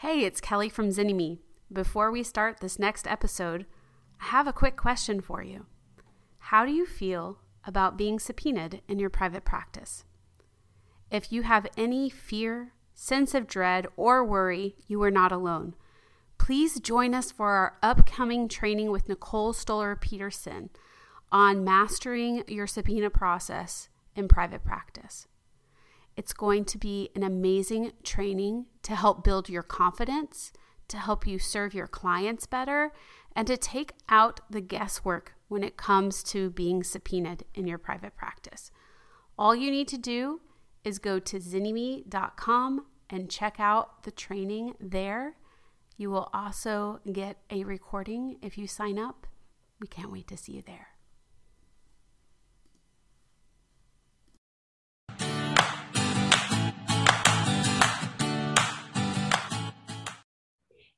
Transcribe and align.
Hey, 0.00 0.24
it's 0.24 0.40
Kelly 0.40 0.70
from 0.70 0.88
Zynnyme. 0.88 1.40
Before 1.70 2.10
we 2.10 2.22
start 2.22 2.60
this 2.60 2.78
next 2.78 3.06
episode, 3.06 3.66
I 4.18 4.28
have 4.28 4.46
a 4.46 4.52
quick 4.52 4.74
question 4.74 5.20
for 5.20 5.42
you. 5.42 5.66
How 6.38 6.64
do 6.64 6.72
you 6.72 6.86
feel 6.86 7.40
about 7.66 7.98
being 7.98 8.18
subpoenaed 8.18 8.80
in 8.88 8.98
your 8.98 9.10
private 9.10 9.44
practice? 9.44 10.04
If 11.10 11.30
you 11.30 11.42
have 11.42 11.66
any 11.76 12.08
fear, 12.08 12.72
sense 12.94 13.34
of 13.34 13.46
dread, 13.46 13.88
or 13.94 14.24
worry, 14.24 14.74
you 14.86 15.02
are 15.02 15.10
not 15.10 15.32
alone. 15.32 15.74
Please 16.38 16.80
join 16.80 17.14
us 17.14 17.30
for 17.30 17.50
our 17.50 17.76
upcoming 17.82 18.48
training 18.48 18.90
with 18.90 19.06
Nicole 19.06 19.52
Stoller 19.52 19.96
Peterson 19.96 20.70
on 21.30 21.62
mastering 21.62 22.42
your 22.48 22.66
subpoena 22.66 23.10
process 23.10 23.90
in 24.16 24.28
private 24.28 24.64
practice. 24.64 25.26
It's 26.16 26.32
going 26.32 26.64
to 26.66 26.78
be 26.78 27.10
an 27.14 27.22
amazing 27.22 27.92
training 28.02 28.66
to 28.82 28.94
help 28.94 29.24
build 29.24 29.48
your 29.48 29.62
confidence, 29.62 30.52
to 30.88 30.98
help 30.98 31.26
you 31.26 31.38
serve 31.38 31.74
your 31.74 31.86
clients 31.86 32.46
better, 32.46 32.92
and 33.34 33.46
to 33.46 33.56
take 33.56 33.92
out 34.08 34.40
the 34.50 34.60
guesswork 34.60 35.34
when 35.48 35.62
it 35.62 35.76
comes 35.76 36.22
to 36.22 36.50
being 36.50 36.82
subpoenaed 36.82 37.44
in 37.54 37.66
your 37.66 37.78
private 37.78 38.16
practice. 38.16 38.70
All 39.38 39.54
you 39.54 39.70
need 39.70 39.88
to 39.88 39.98
do 39.98 40.40
is 40.84 40.98
go 40.98 41.18
to 41.18 41.38
zynnyme.com 41.38 42.86
and 43.08 43.30
check 43.30 43.56
out 43.58 44.04
the 44.04 44.10
training 44.10 44.74
there. 44.80 45.36
You 45.96 46.10
will 46.10 46.30
also 46.32 47.00
get 47.12 47.38
a 47.50 47.64
recording 47.64 48.36
if 48.42 48.56
you 48.56 48.66
sign 48.66 48.98
up. 48.98 49.26
We 49.80 49.88
can't 49.88 50.12
wait 50.12 50.28
to 50.28 50.36
see 50.36 50.52
you 50.52 50.62
there. 50.62 50.89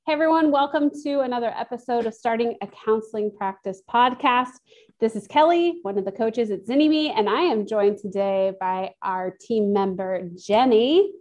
Hey 0.04 0.14
everyone, 0.14 0.50
welcome 0.50 0.90
to 1.04 1.20
another 1.20 1.54
episode 1.56 2.06
of 2.06 2.14
Starting 2.14 2.56
a 2.60 2.66
Counseling 2.66 3.30
Practice 3.30 3.82
podcast. 3.88 4.50
This 4.98 5.14
is 5.14 5.28
Kelly, 5.28 5.78
one 5.82 5.96
of 5.96 6.04
the 6.04 6.10
coaches 6.10 6.50
at 6.50 6.66
Zynnyme, 6.66 7.16
and 7.16 7.30
I 7.30 7.42
am 7.42 7.68
joined 7.68 7.98
today 7.98 8.52
by 8.58 8.94
our 9.00 9.30
team 9.40 9.72
member, 9.72 10.28
Jennie. 10.36 11.12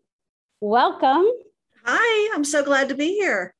Welcome. 0.61 1.27
Hi, 1.85 2.31
I'm 2.33 2.43
so 2.43 2.63
glad 2.63 2.89
to 2.89 2.95
be 2.95 3.13
here. 3.13 3.53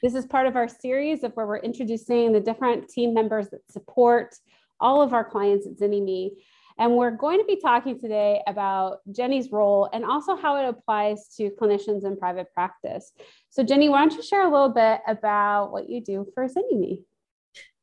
This 0.00 0.14
is 0.14 0.26
part 0.26 0.46
of 0.46 0.54
our 0.54 0.68
series 0.68 1.24
of 1.24 1.32
where 1.32 1.48
we're 1.48 1.56
introducing 1.56 2.30
the 2.30 2.38
different 2.38 2.88
team 2.88 3.14
members 3.14 3.48
that 3.48 3.68
support 3.72 4.36
all 4.78 5.02
of 5.02 5.12
our 5.12 5.28
clients 5.28 5.66
at 5.66 5.76
Zynnyme. 5.76 6.30
And 6.78 6.94
we're 6.94 7.10
going 7.10 7.40
to 7.40 7.44
be 7.44 7.56
talking 7.60 7.98
today 7.98 8.40
about 8.46 8.98
Jennie's 9.10 9.50
role 9.50 9.88
and 9.92 10.04
also 10.04 10.36
how 10.36 10.56
it 10.56 10.68
applies 10.68 11.28
to 11.36 11.50
clinicians 11.50 12.04
in 12.04 12.16
private 12.16 12.52
practice. 12.54 13.12
So, 13.50 13.64
Jennie, 13.64 13.88
why 13.88 14.00
don't 14.00 14.14
you 14.14 14.22
share 14.22 14.46
a 14.46 14.50
little 14.50 14.68
bit 14.68 15.00
about 15.06 15.72
what 15.72 15.88
you 15.88 16.00
do 16.00 16.26
for 16.34 16.46
Zynnyme? 16.46 17.02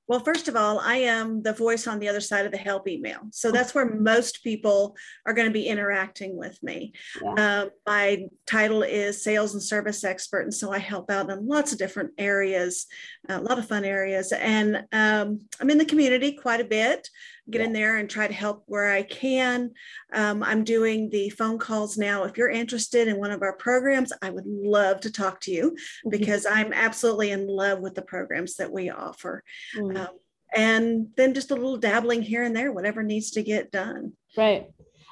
Well, 0.08 0.20
first 0.20 0.48
of 0.48 0.56
all, 0.56 0.80
I 0.80 0.98
am 0.98 1.42
the 1.42 1.54
voice 1.54 1.88
on 1.88 1.98
the 1.98 2.08
other 2.08 2.22
side 2.22 2.46
of 2.46 2.52
the 2.52 2.60
help 2.60 2.88
email. 2.88 3.22
So 3.32 3.52
that's 3.52 3.74
where 3.74 3.92
most 3.92 4.44
people 4.44 4.96
are 5.26 5.34
going 5.34 5.48
to 5.48 5.54
be 5.54 5.66
interacting 5.66 6.38
with 6.38 6.62
me. 6.62 6.94
Yeah. 7.24 7.34
Uh, 7.34 7.70
my 7.88 8.26
title 8.46 8.84
is 8.84 9.24
sales 9.24 9.56
and 9.56 9.64
service 9.64 10.04
expert. 10.04 10.42
And 10.42 10.54
so 10.54 10.72
I 10.72 10.78
help 10.78 11.10
out 11.10 11.32
in 11.32 11.48
lots 11.48 11.72
of 11.72 11.80
different 11.80 12.12
areas, 12.20 12.86
a 13.28 13.42
lot 13.42 13.58
of 13.58 13.68
fun 13.68 13.84
areas. 13.84 14.32
And 14.32 14.84
um, 14.92 15.42
I'm 15.60 15.72
in 15.72 15.80
the 15.80 15.86
community 15.86 16.34
quite 16.34 16.62
a 16.62 16.66
bit 16.66 17.10
get 17.50 17.62
in 17.62 17.74
there 17.74 17.98
and 17.98 18.10
try 18.10 18.28
to 18.28 18.34
help 18.34 18.64
where 18.66 18.92
I 18.92 19.04
can. 19.04 19.72
Um, 20.14 20.44
I'm 20.44 20.64
doing 20.64 21.10
the 21.10 21.30
phone 21.30 21.58
calls 21.58 21.98
now. 21.98 22.24
If 22.24 22.38
you're 22.38 22.50
interested 22.50 23.08
in 23.08 23.20
one 23.20 23.32
of 23.32 23.42
our 23.42 23.54
programs, 23.54 24.12
I 24.22 24.30
would 24.30 24.48
love 24.48 25.02
to 25.02 25.12
talk 25.12 25.40
to 25.42 25.52
you 25.52 25.72
mm-hmm. 25.72 26.10
because 26.10 26.46
I'm 26.46 26.74
absolutely 26.74 27.32
in 27.32 27.48
love 27.48 27.80
with 27.80 27.96
the 27.96 28.02
programs 28.02 28.56
that 28.56 28.72
we 28.72 28.90
offer. 28.90 29.44
Mm-hmm. 29.78 29.98
Um, 29.98 30.08
and 30.56 31.08
then 31.18 31.34
just 31.34 31.52
a 31.52 31.56
little 31.56 31.78
dabbling 31.78 32.22
here 32.22 32.44
and 32.44 32.56
there, 32.56 32.72
whatever 32.72 33.04
needs 33.04 33.32
to 33.32 33.44
get 33.44 33.72
done. 33.72 34.14
Right. 34.38 34.68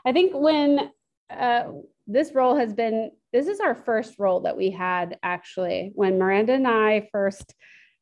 I 0.06 0.12
think 0.12 0.32
when 0.34 0.90
uh, 1.30 1.64
this 2.08 2.34
role 2.34 2.56
has 2.56 2.74
been, 2.74 3.12
this 3.32 3.48
is 3.48 3.60
our 3.60 3.76
first 3.76 4.16
role 4.20 4.42
that 4.42 4.58
we 4.58 4.72
had 4.72 5.18
actually 5.22 5.92
when 5.96 6.18
Miranda 6.18 6.54
and 6.54 6.68
I 6.68 7.10
first 7.12 7.54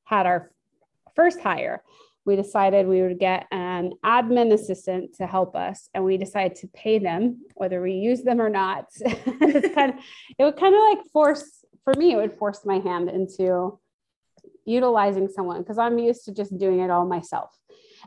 had 0.05 0.25
our 0.25 0.51
first 1.15 1.39
hire 1.39 1.83
we 2.25 2.35
decided 2.35 2.87
we 2.87 3.01
would 3.01 3.19
get 3.19 3.47
an 3.51 3.93
admin 4.05 4.53
assistant 4.53 5.15
to 5.15 5.25
help 5.25 5.55
us 5.55 5.89
and 5.93 6.03
we 6.03 6.17
decided 6.17 6.55
to 6.55 6.67
pay 6.67 6.99
them 6.99 7.45
whether 7.55 7.81
we 7.81 7.93
use 7.93 8.21
them 8.23 8.41
or 8.41 8.49
not. 8.49 8.85
It's 9.03 9.75
kind 9.75 9.93
of 9.93 9.99
it 10.37 10.43
would 10.43 10.57
kind 10.57 10.75
of 10.75 10.81
like 10.81 10.99
force 11.11 11.65
for 11.83 11.93
me 11.95 12.13
it 12.13 12.17
would 12.17 12.37
force 12.37 12.61
my 12.65 12.77
hand 12.79 13.09
into 13.09 13.79
utilizing 14.65 15.27
someone 15.27 15.59
because 15.59 15.79
i'm 15.79 15.97
used 15.97 16.23
to 16.25 16.31
just 16.31 16.57
doing 16.57 16.79
it 16.79 16.91
all 16.91 17.05
myself. 17.05 17.57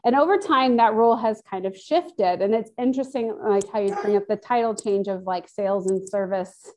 And 0.04 0.14
over 0.14 0.38
time 0.38 0.76
that 0.76 0.94
role 0.94 1.16
has 1.16 1.42
kind 1.50 1.66
of 1.66 1.76
shifted 1.76 2.40
and 2.40 2.54
it's 2.54 2.70
interesting 2.78 3.36
like 3.42 3.64
how 3.72 3.80
you 3.80 3.94
bring 4.02 4.16
up 4.16 4.26
the 4.28 4.36
title 4.36 4.74
change 4.74 5.08
of 5.08 5.24
like 5.24 5.48
sales 5.48 5.90
and 5.90 6.08
service. 6.08 6.72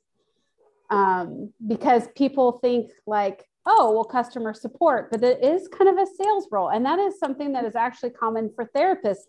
Um, 0.89 1.51
because 1.65 2.07
people 2.15 2.53
think 2.63 2.91
like 3.05 3.43
oh, 3.67 3.91
well, 3.91 4.05
customer 4.05 4.53
support, 4.53 5.11
but 5.11 5.21
it 5.23 5.43
is 5.43 5.67
kind 5.67 5.89
of 5.89 5.97
a 5.97 6.07
sales 6.09 6.47
role. 6.51 6.69
And 6.69 6.85
that 6.85 6.99
is 6.99 7.19
something 7.19 7.51
that 7.51 7.65
is 7.65 7.75
actually 7.75 8.11
common 8.11 8.49
for 8.55 8.69
therapists. 8.75 9.25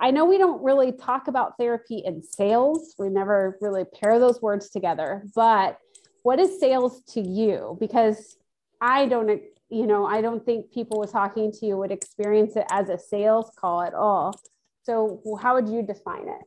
I 0.00 0.10
know 0.10 0.24
we 0.24 0.38
don't 0.38 0.62
really 0.64 0.92
talk 0.92 1.28
about 1.28 1.58
therapy 1.58 2.02
and 2.04 2.24
sales, 2.24 2.94
we 2.98 3.08
never 3.08 3.58
really 3.60 3.84
pair 3.84 4.18
those 4.18 4.40
words 4.40 4.70
together, 4.70 5.24
but 5.34 5.78
what 6.22 6.40
is 6.40 6.58
sales 6.58 7.02
to 7.10 7.20
you? 7.20 7.76
Because 7.78 8.36
I 8.80 9.06
don't, 9.06 9.40
you 9.68 9.86
know, 9.86 10.06
I 10.06 10.22
don't 10.22 10.44
think 10.44 10.72
people 10.72 10.98
with 10.98 11.12
talking 11.12 11.52
to 11.52 11.66
you 11.66 11.76
would 11.76 11.92
experience 11.92 12.56
it 12.56 12.64
as 12.70 12.88
a 12.88 12.98
sales 12.98 13.52
call 13.56 13.82
at 13.82 13.94
all. 13.94 14.34
So, 14.82 15.20
how 15.40 15.54
would 15.54 15.68
you 15.68 15.82
define 15.82 16.28
it? 16.28 16.42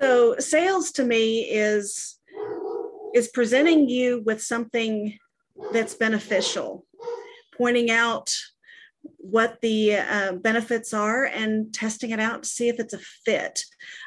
So, 0.00 0.36
sales 0.38 0.92
to 0.92 1.04
me 1.04 1.40
is 1.50 2.18
is 3.12 3.28
presenting 3.28 3.88
you 3.88 4.22
with 4.24 4.40
something 4.40 5.18
that's 5.72 5.94
beneficial, 5.94 6.86
pointing 7.56 7.90
out 7.90 8.34
what 9.16 9.60
the 9.62 9.96
uh, 9.96 10.32
benefits 10.32 10.92
are 10.92 11.24
and 11.24 11.72
testing 11.72 12.10
it 12.10 12.20
out 12.20 12.42
to 12.42 12.48
see 12.48 12.68
if 12.68 12.78
it's 12.78 12.94
a 12.94 12.98
fit. 12.98 13.64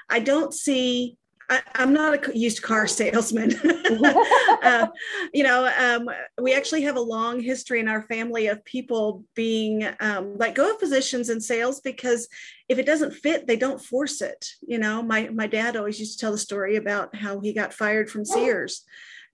I 0.10 0.20
don't 0.20 0.54
see 0.54 1.18
I, 1.50 1.62
am 1.76 1.94
not 1.94 2.28
a 2.28 2.38
used 2.38 2.62
car 2.62 2.88
salesman. 2.88 3.54
uh, 4.64 4.88
you 5.34 5.44
know, 5.44 5.72
um, 5.78 6.10
we 6.42 6.54
actually 6.54 6.84
have 6.84 6.96
a 6.96 7.02
long 7.02 7.40
history 7.40 7.80
in 7.80 7.88
our 7.88 8.04
family 8.04 8.48
of 8.48 8.64
people 8.66 9.24
being 9.36 9.88
um, 10.00 10.38
let 10.38 10.56
go 10.56 10.72
of 10.72 10.80
positions 10.80 11.30
in 11.30 11.42
sales 11.42 11.82
because 11.82 12.28
if 12.70 12.80
it 12.80 12.86
doesn't 12.86 13.14
fit, 13.14 13.46
they 13.48 13.56
don't 13.56 13.84
force 13.84 14.22
it. 14.22 14.48
You 14.66 14.80
know, 14.80 15.04
my 15.04 15.30
my 15.30 15.48
dad 15.48 15.76
always 15.76 16.00
used 16.00 16.14
to 16.14 16.22
tell 16.22 16.32
the 16.32 16.38
story 16.38 16.76
about 16.76 17.16
how 17.16 17.40
he 17.40 17.54
got 17.54 17.74
fired 17.74 18.10
from 18.10 18.26
Sears 18.26 18.84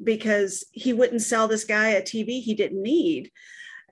because 0.04 0.66
he 0.72 0.94
wouldn't 0.94 1.22
sell 1.22 1.48
this 1.48 1.66
guy 1.66 1.90
a 1.90 2.02
TV 2.02 2.42
he 2.42 2.54
didn't 2.54 2.82
need. 2.82 3.32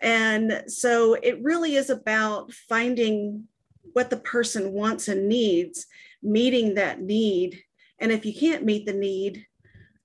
And 0.01 0.63
so 0.67 1.15
it 1.15 1.41
really 1.43 1.75
is 1.75 1.89
about 1.89 2.51
finding 2.51 3.45
what 3.93 4.09
the 4.09 4.17
person 4.17 4.71
wants 4.71 5.07
and 5.07 5.27
needs, 5.27 5.87
meeting 6.21 6.75
that 6.75 7.01
need. 7.01 7.61
And 7.99 8.11
if 8.11 8.25
you 8.25 8.33
can't 8.33 8.63
meet 8.63 8.85
the 8.85 8.93
need, 8.93 9.45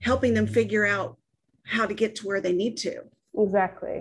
helping 0.00 0.34
them 0.34 0.46
figure 0.46 0.86
out 0.86 1.18
how 1.64 1.86
to 1.86 1.94
get 1.94 2.16
to 2.16 2.26
where 2.26 2.40
they 2.40 2.52
need 2.52 2.76
to. 2.78 3.02
Exactly. 3.38 3.98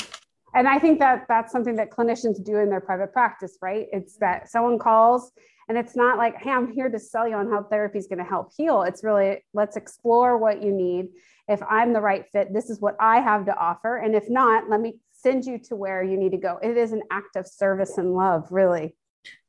And 0.53 0.67
I 0.67 0.79
think 0.79 0.99
that 0.99 1.25
that's 1.27 1.51
something 1.51 1.75
that 1.75 1.91
clinicians 1.91 2.43
do 2.43 2.57
in 2.57 2.69
their 2.69 2.81
private 2.81 3.13
practice, 3.13 3.57
right? 3.61 3.87
It's 3.91 4.17
that 4.17 4.49
someone 4.49 4.79
calls 4.79 5.31
and 5.69 5.77
it's 5.77 5.95
not 5.95 6.17
like, 6.17 6.35
hey, 6.35 6.51
I'm 6.51 6.71
here 6.71 6.89
to 6.89 6.99
sell 6.99 7.27
you 7.27 7.35
on 7.35 7.49
how 7.49 7.63
therapy 7.63 7.97
is 7.97 8.07
going 8.07 8.19
to 8.19 8.25
help 8.25 8.51
heal. 8.57 8.81
It's 8.81 9.03
really, 9.03 9.43
let's 9.53 9.77
explore 9.77 10.37
what 10.37 10.61
you 10.61 10.71
need 10.71 11.09
if 11.51 11.61
I'm 11.69 11.93
the 11.93 12.01
right 12.01 12.25
fit, 12.31 12.53
this 12.53 12.69
is 12.69 12.79
what 12.79 12.95
I 12.99 13.19
have 13.19 13.45
to 13.45 13.55
offer. 13.57 13.97
And 13.97 14.15
if 14.15 14.29
not, 14.29 14.69
let 14.69 14.79
me 14.79 14.99
send 15.11 15.45
you 15.45 15.59
to 15.59 15.75
where 15.75 16.01
you 16.01 16.17
need 16.17 16.31
to 16.31 16.37
go. 16.37 16.57
It 16.63 16.77
is 16.77 16.93
an 16.93 17.03
act 17.11 17.35
of 17.35 17.45
service 17.45 17.97
and 17.97 18.13
love, 18.13 18.47
really. 18.51 18.95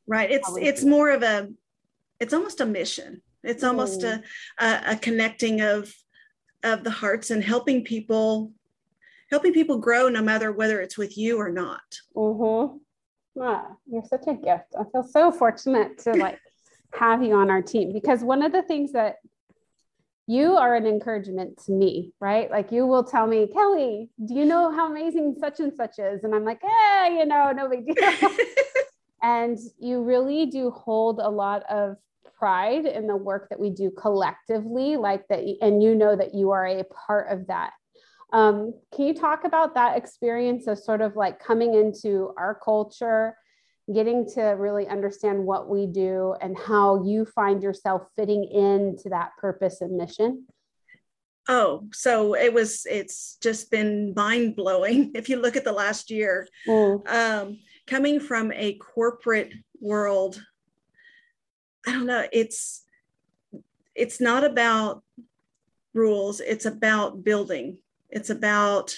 Right. 0.06 0.31
It's 0.31 0.50
it's 0.56 0.85
more 0.85 1.11
of 1.11 1.23
a 1.23 1.49
it's 2.19 2.35
almost 2.35 2.61
a 2.61 2.67
mission. 2.67 3.23
It's 3.44 3.65
almost 3.65 4.00
mm. 4.00 4.23
a, 4.59 4.65
a, 4.65 4.93
a 4.93 4.97
connecting 4.97 5.61
of 5.61 5.94
of 6.65 6.85
the 6.85 6.91
hearts 6.91 7.31
and 7.31 7.43
helping 7.43 7.85
people 7.85 8.53
helping 9.31 9.53
people 9.53 9.79
grow 9.79 10.09
no 10.09 10.23
matter 10.23 10.53
whether 10.53 10.81
it's 10.81 10.99
with 10.99 11.17
you 11.17 11.38
or 11.38 11.50
not. 11.50 11.81
Mm-hmm. 12.17 12.76
Wow, 13.35 13.79
you're 13.87 14.05
such 14.05 14.26
a 14.26 14.35
gift. 14.35 14.75
I 14.79 14.85
feel 14.93 15.05
so 15.05 15.32
fortunate 15.32 15.99
to 15.99 16.12
like 16.12 16.38
have 16.94 17.23
you 17.23 17.35
on 17.35 17.50
our 17.50 17.62
team 17.62 17.93
because 17.93 18.23
one 18.23 18.43
of 18.43 18.53
the 18.53 18.62
things 18.62 18.93
that 18.93 19.17
you 20.27 20.57
are 20.57 20.75
an 20.75 20.87
encouragement 20.87 21.59
to 21.67 21.73
me, 21.73 22.13
right? 22.21 22.51
Like 22.51 22.71
you 22.71 22.87
will 22.87 23.05
tell 23.05 23.27
me, 23.27 23.49
Kelly, 23.53 24.09
do 24.25 24.35
you 24.35 24.45
know 24.45 24.71
how 24.71 24.91
amazing 24.91 25.37
such 25.41 25.61
and 25.61 25.73
such 25.75 25.99
is? 25.99 26.23
And 26.23 26.35
I'm 26.35 26.45
like, 26.45 26.63
eh, 26.63 27.09
you 27.19 27.27
know, 27.27 27.53
no 27.53 27.69
big 27.69 27.87
deal. 27.87 28.31
and 29.23 29.59
you 29.81 30.03
really 30.03 30.47
do 30.47 30.71
hold 30.71 31.19
a 31.19 31.29
lot 31.29 31.65
of 31.69 31.97
pride 32.39 32.87
in 32.87 33.07
the 33.07 33.17
work 33.17 33.49
that 33.51 33.61
we 33.61 33.71
do 33.71 33.91
collectively, 33.91 34.97
like 34.97 35.27
that, 35.29 35.45
and 35.61 35.83
you 35.83 35.95
know 35.95 36.17
that 36.17 36.35
you 36.35 36.51
are 36.51 36.67
a 36.67 36.85
part 36.85 37.31
of 37.31 37.47
that. 37.49 37.73
Um, 38.33 38.75
can 38.95 39.07
you 39.07 39.15
talk 39.15 39.45
about 39.45 39.75
that 39.75 39.97
experience 39.97 40.67
of 40.67 40.79
sort 40.79 41.03
of 41.03 41.17
like 41.17 41.39
coming 41.39 41.75
into 41.75 42.33
our 42.39 42.59
culture, 42.65 43.37
getting 43.93 44.29
to 44.34 44.43
really 44.43 44.87
understand 44.87 45.44
what 45.44 45.69
we 45.69 45.87
do 45.87 46.34
and 46.40 46.56
how 46.58 47.05
you 47.05 47.25
find 47.25 47.62
yourself 47.62 48.08
fitting 48.17 48.44
into 48.44 49.08
that 49.08 49.31
purpose 49.38 49.81
and 49.81 49.96
mission? 49.96 50.46
Oh, 51.49 51.88
so 51.93 52.34
it 52.34 52.55
was, 52.55 52.87
it's 52.88 53.37
just 53.43 53.70
been 53.70 54.12
mind 54.14 54.55
blowing. 54.55 55.11
If 55.14 55.29
you 55.29 55.37
look 55.37 55.56
at 55.56 55.64
the 55.64 55.73
last 55.73 56.11
year, 56.11 56.46
mm. 56.69 57.08
um, 57.08 57.58
coming 57.87 58.20
from 58.20 58.52
a 58.52 58.75
corporate 58.75 59.52
world, 59.81 60.40
I 61.87 61.93
don't 61.93 62.06
know, 62.06 62.26
it's, 62.32 62.85
it's 63.94 64.20
not 64.20 64.44
about 64.44 65.02
rules, 65.94 66.40
it's 66.40 66.67
about 66.67 67.25
building. 67.25 67.78
It's 68.08 68.31
about 68.31 68.94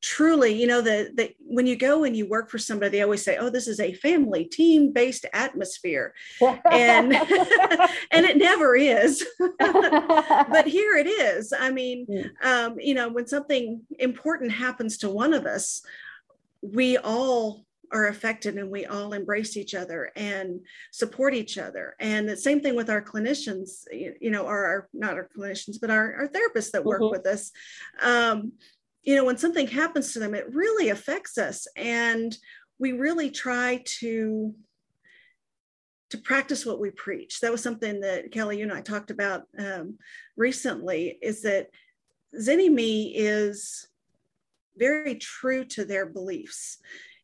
truly 0.00 0.52
you 0.52 0.66
know 0.66 0.80
the, 0.80 1.10
the 1.14 1.34
when 1.40 1.66
you 1.66 1.76
go 1.76 2.04
and 2.04 2.16
you 2.16 2.26
work 2.26 2.50
for 2.50 2.58
somebody 2.58 2.90
they 2.90 3.02
always 3.02 3.22
say 3.22 3.36
oh 3.36 3.50
this 3.50 3.68
is 3.68 3.80
a 3.80 3.92
family 3.94 4.44
team 4.44 4.92
based 4.92 5.26
atmosphere. 5.32 6.14
And 6.40 7.12
and 8.10 8.26
it 8.26 8.36
never 8.36 8.76
is. 8.76 9.24
But 10.50 10.66
here 10.66 10.96
it 10.96 11.06
is. 11.06 11.52
I 11.58 11.70
mean 11.70 12.06
um, 12.42 12.76
you 12.80 12.94
know 12.94 13.08
when 13.08 13.26
something 13.26 13.82
important 13.98 14.52
happens 14.52 14.98
to 14.98 15.10
one 15.10 15.34
of 15.34 15.46
us 15.46 15.82
we 16.62 16.96
all 16.98 17.64
are 17.92 18.06
affected 18.06 18.56
and 18.56 18.70
we 18.70 18.86
all 18.86 19.12
embrace 19.12 19.56
each 19.56 19.74
other 19.74 20.12
and 20.14 20.60
support 20.92 21.34
each 21.34 21.58
other. 21.58 21.96
And 21.98 22.28
the 22.28 22.36
same 22.36 22.60
thing 22.60 22.76
with 22.76 22.88
our 22.88 23.02
clinicians 23.02 23.84
you 23.92 24.30
know 24.30 24.46
or 24.46 24.64
our 24.64 24.88
not 24.94 25.14
our 25.14 25.28
clinicians 25.36 25.76
but 25.80 25.90
our, 25.90 26.14
our 26.14 26.28
therapists 26.28 26.70
that 26.70 26.84
work 26.84 27.02
mm-hmm. 27.02 27.12
with 27.12 27.26
us. 27.26 27.52
Um, 28.02 28.52
you 29.02 29.16
know, 29.16 29.24
when 29.24 29.38
something 29.38 29.66
happens 29.66 30.12
to 30.12 30.18
them, 30.18 30.34
it 30.34 30.52
really 30.54 30.90
affects 30.90 31.38
us. 31.38 31.66
And 31.76 32.36
we 32.78 32.92
really 32.92 33.30
try 33.30 33.82
to 33.98 34.54
to 36.10 36.18
practice 36.18 36.66
what 36.66 36.80
we 36.80 36.90
preach. 36.90 37.38
That 37.38 37.52
was 37.52 37.62
something 37.62 38.00
that 38.00 38.32
Kelly, 38.32 38.58
you 38.58 38.64
and 38.64 38.72
I 38.72 38.80
talked 38.80 39.12
about 39.12 39.44
um, 39.56 39.96
recently. 40.36 41.18
Is 41.22 41.42
that 41.42 41.68
Zynnyme 42.36 43.12
is 43.14 43.86
very 44.76 45.14
true 45.16 45.64
to 45.66 45.84
their 45.84 46.06
beliefs. 46.06 46.78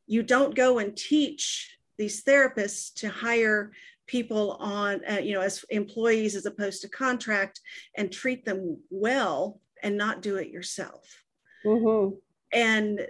You 0.06 0.22
don't 0.22 0.54
go 0.54 0.78
and 0.78 0.96
teach 0.96 1.76
these 1.98 2.22
therapists 2.22 2.94
to 3.00 3.08
hire 3.08 3.72
people 4.06 4.52
on, 4.60 5.00
uh, 5.10 5.18
you 5.18 5.34
know, 5.34 5.40
as 5.40 5.64
employees 5.70 6.36
as 6.36 6.46
opposed 6.46 6.82
to 6.82 6.88
contract 6.88 7.60
and 7.96 8.12
treat 8.12 8.44
them 8.44 8.78
well 8.90 9.60
and 9.82 9.96
not 9.96 10.22
do 10.22 10.36
it 10.36 10.48
yourself. 10.48 11.24
Mm-hmm. 11.66 12.14
And 12.52 13.06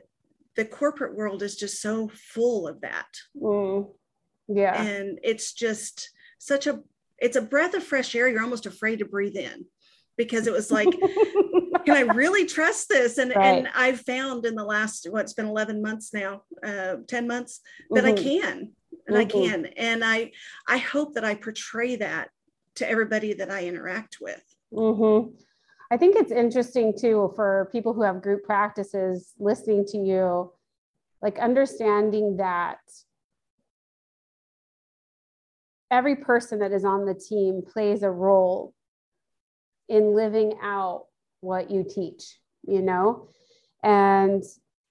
the 0.56 0.64
corporate 0.64 1.14
world 1.14 1.42
is 1.42 1.56
just 1.56 1.82
so 1.82 2.08
full 2.08 2.66
of 2.66 2.80
that. 2.80 3.08
Mm. 3.40 3.90
Yeah. 4.48 4.80
And 4.80 5.18
it's 5.22 5.52
just 5.52 6.10
such 6.38 6.66
a 6.66 6.80
it's 7.18 7.36
a 7.36 7.42
breath 7.42 7.74
of 7.74 7.82
fresh 7.82 8.14
air 8.14 8.28
you're 8.28 8.42
almost 8.42 8.66
afraid 8.66 8.98
to 8.98 9.04
breathe 9.04 9.36
in 9.36 9.64
because 10.16 10.46
it 10.46 10.52
was 10.52 10.70
like 10.70 10.88
can 11.86 11.96
i 11.96 12.00
really 12.14 12.46
trust 12.46 12.88
this 12.88 13.18
and 13.18 13.32
right. 13.34 13.58
and 13.58 13.68
i've 13.74 14.00
found 14.00 14.44
in 14.44 14.54
the 14.54 14.64
last 14.64 15.06
what's 15.10 15.32
been 15.32 15.46
11 15.46 15.80
months 15.82 16.12
now 16.12 16.42
uh, 16.64 16.96
10 17.06 17.26
months 17.26 17.60
that 17.90 18.04
mm-hmm. 18.04 18.18
i 18.18 18.22
can 18.22 18.72
and 19.06 19.16
mm-hmm. 19.16 19.16
i 19.16 19.24
can 19.24 19.66
and 19.76 20.04
i 20.04 20.30
i 20.68 20.78
hope 20.78 21.14
that 21.14 21.24
i 21.24 21.34
portray 21.34 21.96
that 21.96 22.28
to 22.74 22.88
everybody 22.88 23.32
that 23.32 23.50
i 23.50 23.64
interact 23.64 24.18
with 24.20 24.42
mm-hmm. 24.72 25.34
I 25.90 25.96
think 25.96 26.16
it's 26.16 26.32
interesting 26.32 26.94
too 26.98 27.32
for 27.36 27.68
people 27.72 27.92
who 27.92 28.02
have 28.02 28.22
group 28.22 28.44
practices 28.44 29.32
listening 29.38 29.84
to 29.86 29.98
you, 29.98 30.52
like 31.22 31.38
understanding 31.38 32.36
that 32.38 32.78
every 35.90 36.16
person 36.16 36.58
that 36.58 36.72
is 36.72 36.84
on 36.84 37.06
the 37.06 37.14
team 37.14 37.62
plays 37.62 38.02
a 38.02 38.10
role 38.10 38.74
in 39.88 40.14
living 40.14 40.54
out 40.60 41.06
what 41.40 41.70
you 41.70 41.84
teach, 41.88 42.38
you 42.66 42.82
know? 42.82 43.28
And 43.84 44.42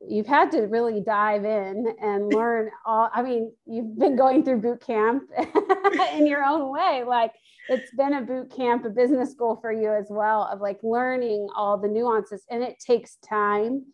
you've 0.07 0.27
had 0.27 0.51
to 0.51 0.61
really 0.61 1.01
dive 1.01 1.45
in 1.45 1.93
and 2.01 2.27
learn 2.33 2.69
all 2.85 3.09
i 3.13 3.21
mean 3.21 3.51
you've 3.65 3.97
been 3.97 4.15
going 4.15 4.43
through 4.43 4.59
boot 4.59 4.85
camp 4.85 5.23
in 6.13 6.27
your 6.27 6.43
own 6.43 6.71
way 6.71 7.03
like 7.07 7.31
it's 7.69 7.91
been 7.95 8.13
a 8.13 8.21
boot 8.21 8.51
camp, 8.55 8.85
a 8.85 8.89
business 8.89 9.31
school 9.31 9.57
for 9.61 9.71
you 9.71 9.91
as 9.91 10.07
well, 10.09 10.49
of 10.51 10.61
like 10.61 10.79
learning 10.83 11.47
all 11.55 11.77
the 11.77 11.87
nuances. 11.87 12.43
And 12.49 12.63
it 12.63 12.77
takes 12.79 13.17
time 13.27 13.85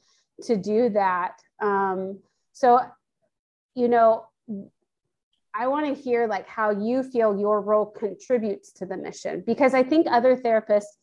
to 0.43 0.57
do 0.57 0.89
that. 0.89 1.41
Um, 1.61 2.19
so, 2.53 2.79
you 3.75 3.87
know, 3.87 4.25
I 5.53 5.67
want 5.67 5.95
to 5.95 6.01
hear 6.01 6.27
like 6.27 6.47
how 6.47 6.71
you 6.71 7.03
feel 7.03 7.37
your 7.37 7.61
role 7.61 7.85
contributes 7.85 8.71
to 8.73 8.85
the 8.85 8.97
mission 8.97 9.43
because 9.45 9.73
I 9.73 9.83
think 9.83 10.07
other 10.09 10.35
therapists 10.35 10.97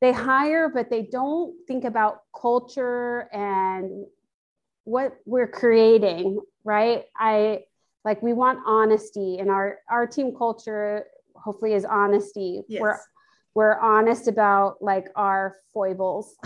they 0.00 0.12
hire 0.12 0.68
but 0.68 0.90
they 0.90 1.02
don't 1.02 1.54
think 1.66 1.84
about 1.84 2.22
culture 2.38 3.28
and 3.32 4.04
what 4.82 5.16
we're 5.24 5.48
creating, 5.48 6.40
right? 6.64 7.04
I 7.16 7.60
like 8.04 8.20
we 8.22 8.32
want 8.32 8.58
honesty 8.66 9.38
in 9.38 9.48
our 9.48 9.78
our 9.88 10.06
team 10.06 10.34
culture 10.36 11.06
hopefully 11.44 11.74
is 11.74 11.84
honesty. 11.84 12.62
Yes. 12.68 12.80
We're 12.80 12.98
we're 13.54 13.78
honest 13.78 14.26
about 14.26 14.82
like 14.82 15.06
our 15.14 15.58
foibles. 15.72 16.34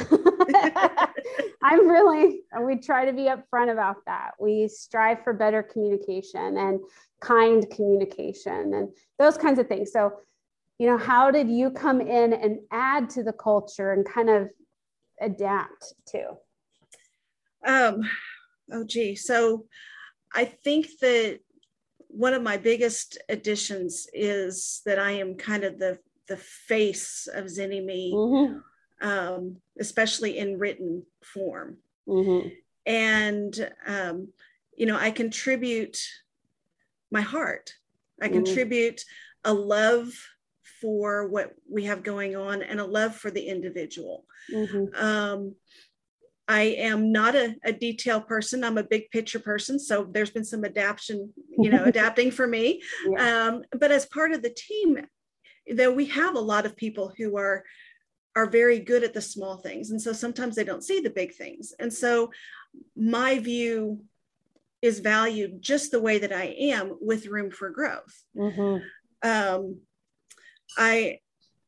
I'm 1.62 1.88
really, 1.88 2.42
we 2.60 2.76
try 2.76 3.06
to 3.06 3.12
be 3.12 3.30
upfront 3.30 3.72
about 3.72 3.96
that. 4.06 4.32
We 4.38 4.68
strive 4.68 5.24
for 5.24 5.32
better 5.32 5.62
communication 5.62 6.58
and 6.58 6.80
kind 7.20 7.68
communication 7.70 8.74
and 8.74 8.88
those 9.18 9.38
kinds 9.38 9.58
of 9.58 9.68
things. 9.68 9.90
So, 9.90 10.12
you 10.78 10.86
know, 10.86 10.98
how 10.98 11.30
did 11.30 11.48
you 11.48 11.70
come 11.70 12.00
in 12.02 12.34
and 12.34 12.58
add 12.70 13.10
to 13.10 13.22
the 13.22 13.32
culture 13.32 13.92
and 13.92 14.06
kind 14.06 14.28
of 14.28 14.48
adapt 15.20 15.94
to? 16.08 16.34
Um, 17.66 18.02
oh, 18.70 18.84
gee. 18.84 19.16
So 19.16 19.64
I 20.34 20.44
think 20.44 20.86
that 21.00 21.40
one 22.08 22.34
of 22.34 22.42
my 22.42 22.56
biggest 22.56 23.18
additions 23.28 24.08
is 24.12 24.82
that 24.86 24.98
I 24.98 25.12
am 25.12 25.34
kind 25.34 25.64
of 25.64 25.78
the 25.78 25.98
the 26.26 26.36
face 26.36 27.26
of 27.32 27.46
Zynnyme, 27.46 28.12
mm-hmm. 28.12 29.08
um, 29.08 29.56
especially 29.80 30.36
in 30.36 30.58
written 30.58 31.04
form. 31.22 31.78
Mm-hmm. 32.06 32.48
And 32.84 33.70
um, 33.86 34.28
you 34.76 34.86
know, 34.86 34.96
I 34.96 35.10
contribute 35.10 35.98
my 37.10 37.20
heart. 37.20 37.74
I 38.20 38.26
mm-hmm. 38.26 38.44
contribute 38.44 39.04
a 39.44 39.52
love 39.52 40.12
for 40.80 41.26
what 41.26 41.54
we 41.70 41.84
have 41.84 42.02
going 42.02 42.36
on 42.36 42.62
and 42.62 42.80
a 42.80 42.84
love 42.84 43.14
for 43.14 43.30
the 43.30 43.42
individual. 43.42 44.24
Mm-hmm. 44.52 45.04
Um, 45.04 45.54
I 46.48 46.62
am 46.62 47.12
not 47.12 47.36
a, 47.36 47.54
a 47.62 47.72
detail 47.72 48.22
person. 48.22 48.64
I'm 48.64 48.78
a 48.78 48.82
big 48.82 49.10
picture 49.10 49.38
person. 49.38 49.78
So 49.78 50.08
there's 50.10 50.30
been 50.30 50.46
some 50.46 50.64
adaptation, 50.64 51.32
you 51.58 51.70
know, 51.70 51.84
adapting 51.86 52.30
for 52.30 52.46
me. 52.46 52.82
Yeah. 53.06 53.48
Um, 53.48 53.62
but 53.78 53.92
as 53.92 54.06
part 54.06 54.32
of 54.32 54.42
the 54.42 54.50
team, 54.50 54.98
though 55.70 55.92
we 55.92 56.06
have 56.06 56.34
a 56.34 56.40
lot 56.40 56.64
of 56.64 56.76
people 56.76 57.12
who 57.16 57.36
are 57.36 57.64
are 58.34 58.48
very 58.48 58.78
good 58.78 59.02
at 59.02 59.14
the 59.14 59.20
small 59.20 59.56
things. 59.56 59.90
And 59.90 60.00
so 60.00 60.12
sometimes 60.12 60.54
they 60.54 60.64
don't 60.64 60.84
see 60.84 61.00
the 61.00 61.10
big 61.10 61.34
things. 61.34 61.74
And 61.78 61.92
so 61.92 62.30
my 62.96 63.38
view 63.40 64.04
is 64.80 65.00
valued 65.00 65.60
just 65.60 65.90
the 65.90 66.00
way 66.00 66.18
that 66.20 66.32
I 66.32 66.54
am 66.58 66.96
with 67.00 67.26
room 67.26 67.50
for 67.50 67.70
growth. 67.70 68.22
Mm-hmm. 68.36 69.28
Um, 69.28 69.80
I 70.76 71.18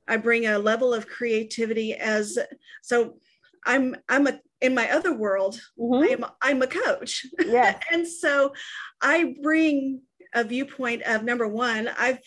I 0.07 0.17
bring 0.17 0.47
a 0.47 0.59
level 0.59 0.95
of 0.95 1.09
creativity 1.09 1.95
as 1.95 2.39
so 2.83 3.19
I'm 3.67 3.97
I'm 4.09 4.26
a 4.26 4.40
in 4.61 4.75
my 4.75 4.90
other 4.90 5.14
world, 5.14 5.61
mm-hmm. 5.79 6.05
I 6.05 6.07
am 6.09 6.25
I'm 6.43 6.62
a 6.62 6.67
coach. 6.67 7.26
Yes. 7.38 7.83
and 7.93 8.07
so 8.07 8.52
I 9.00 9.35
bring 9.43 10.02
a 10.35 10.45
viewpoint 10.45 11.02
of 11.02 11.25
number 11.25 11.49
one, 11.49 11.88
I've 11.99 12.21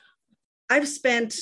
I've 0.70 0.88
spent 0.88 1.34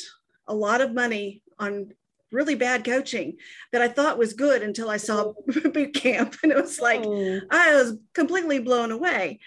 a 0.46 0.54
lot 0.54 0.80
of 0.80 0.92
money 0.92 1.42
on 1.58 1.92
really 2.32 2.54
bad 2.54 2.84
coaching 2.84 3.36
that 3.72 3.82
I 3.82 3.88
thought 3.88 4.18
was 4.18 4.34
good 4.34 4.62
until 4.62 4.88
I 4.88 4.96
saw 4.96 5.32
boot 5.46 5.94
camp. 5.94 6.36
And 6.42 6.52
it 6.52 6.56
was 6.56 6.80
like 6.80 7.02
mm. 7.02 7.40
I 7.50 7.74
was 7.74 7.96
completely 8.14 8.60
blown 8.60 8.92
away. 8.92 9.40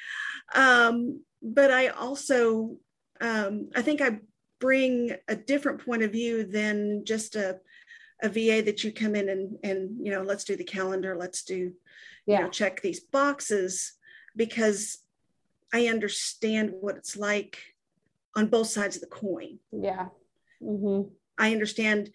Um, 0.53 1.21
but 1.41 1.71
I 1.71 1.87
also 1.87 2.77
um, 3.21 3.69
I 3.75 3.81
think 3.81 4.01
I 4.01 4.19
bring 4.59 5.15
a 5.27 5.35
different 5.35 5.85
point 5.85 6.03
of 6.03 6.11
view 6.11 6.43
than 6.43 7.03
just 7.05 7.35
a 7.35 7.59
a 8.23 8.29
VA 8.29 8.63
that 8.63 8.83
you 8.83 8.91
come 8.91 9.15
in 9.15 9.29
and 9.29 9.57
and 9.63 9.97
you 10.03 10.11
know 10.11 10.23
let's 10.23 10.45
do 10.45 10.55
the 10.55 10.63
calendar, 10.63 11.15
let's 11.15 11.43
do 11.43 11.73
yeah. 12.25 12.37
you 12.37 12.43
know 12.45 12.49
check 12.49 12.81
these 12.81 13.01
boxes 13.01 13.93
because 14.35 14.99
I 15.73 15.87
understand 15.87 16.73
what 16.79 16.95
it's 16.95 17.15
like 17.17 17.59
on 18.35 18.47
both 18.47 18.67
sides 18.67 18.95
of 18.95 19.01
the 19.01 19.07
coin. 19.07 19.59
Yeah. 19.71 20.07
Mm-hmm. 20.61 21.09
I 21.37 21.51
understand 21.51 22.11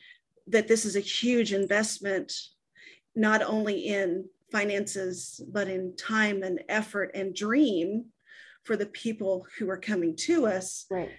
that 0.46 0.66
this 0.66 0.84
is 0.84 0.96
a 0.96 1.00
huge 1.00 1.52
investment 1.52 2.32
not 3.14 3.42
only 3.42 3.86
in 3.86 4.24
finances, 4.50 5.40
but 5.52 5.68
in 5.68 5.94
time 5.96 6.42
and 6.42 6.62
effort 6.68 7.10
and 7.14 7.34
dream 7.34 8.06
for 8.62 8.76
the 8.76 8.86
people 8.86 9.46
who 9.58 9.68
are 9.68 9.78
coming 9.78 10.16
to 10.16 10.46
us. 10.46 10.86
Right. 10.90 11.10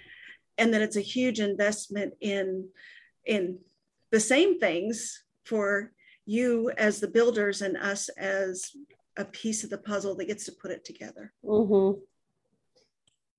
And 0.58 0.74
that 0.74 0.82
it's 0.82 0.98
a 0.98 1.02
huge 1.02 1.40
investment 1.40 2.14
in 2.22 2.70
in 3.26 3.60
the 4.12 4.20
same 4.20 4.60
things 4.60 5.24
for 5.46 5.92
you 6.26 6.72
as 6.78 7.00
the 7.00 7.08
builders 7.08 7.62
and 7.62 7.78
us 7.78 8.10
as 8.10 8.72
a 9.18 9.26
piece 9.26 9.64
of 9.64 9.70
the 9.70 9.78
puzzle 9.78 10.16
that 10.16 10.26
gets 10.26 10.46
to 10.46 10.52
put 10.52 10.72
it 10.72 10.86
together. 10.86 11.34
Mm-hmm. 11.44 12.00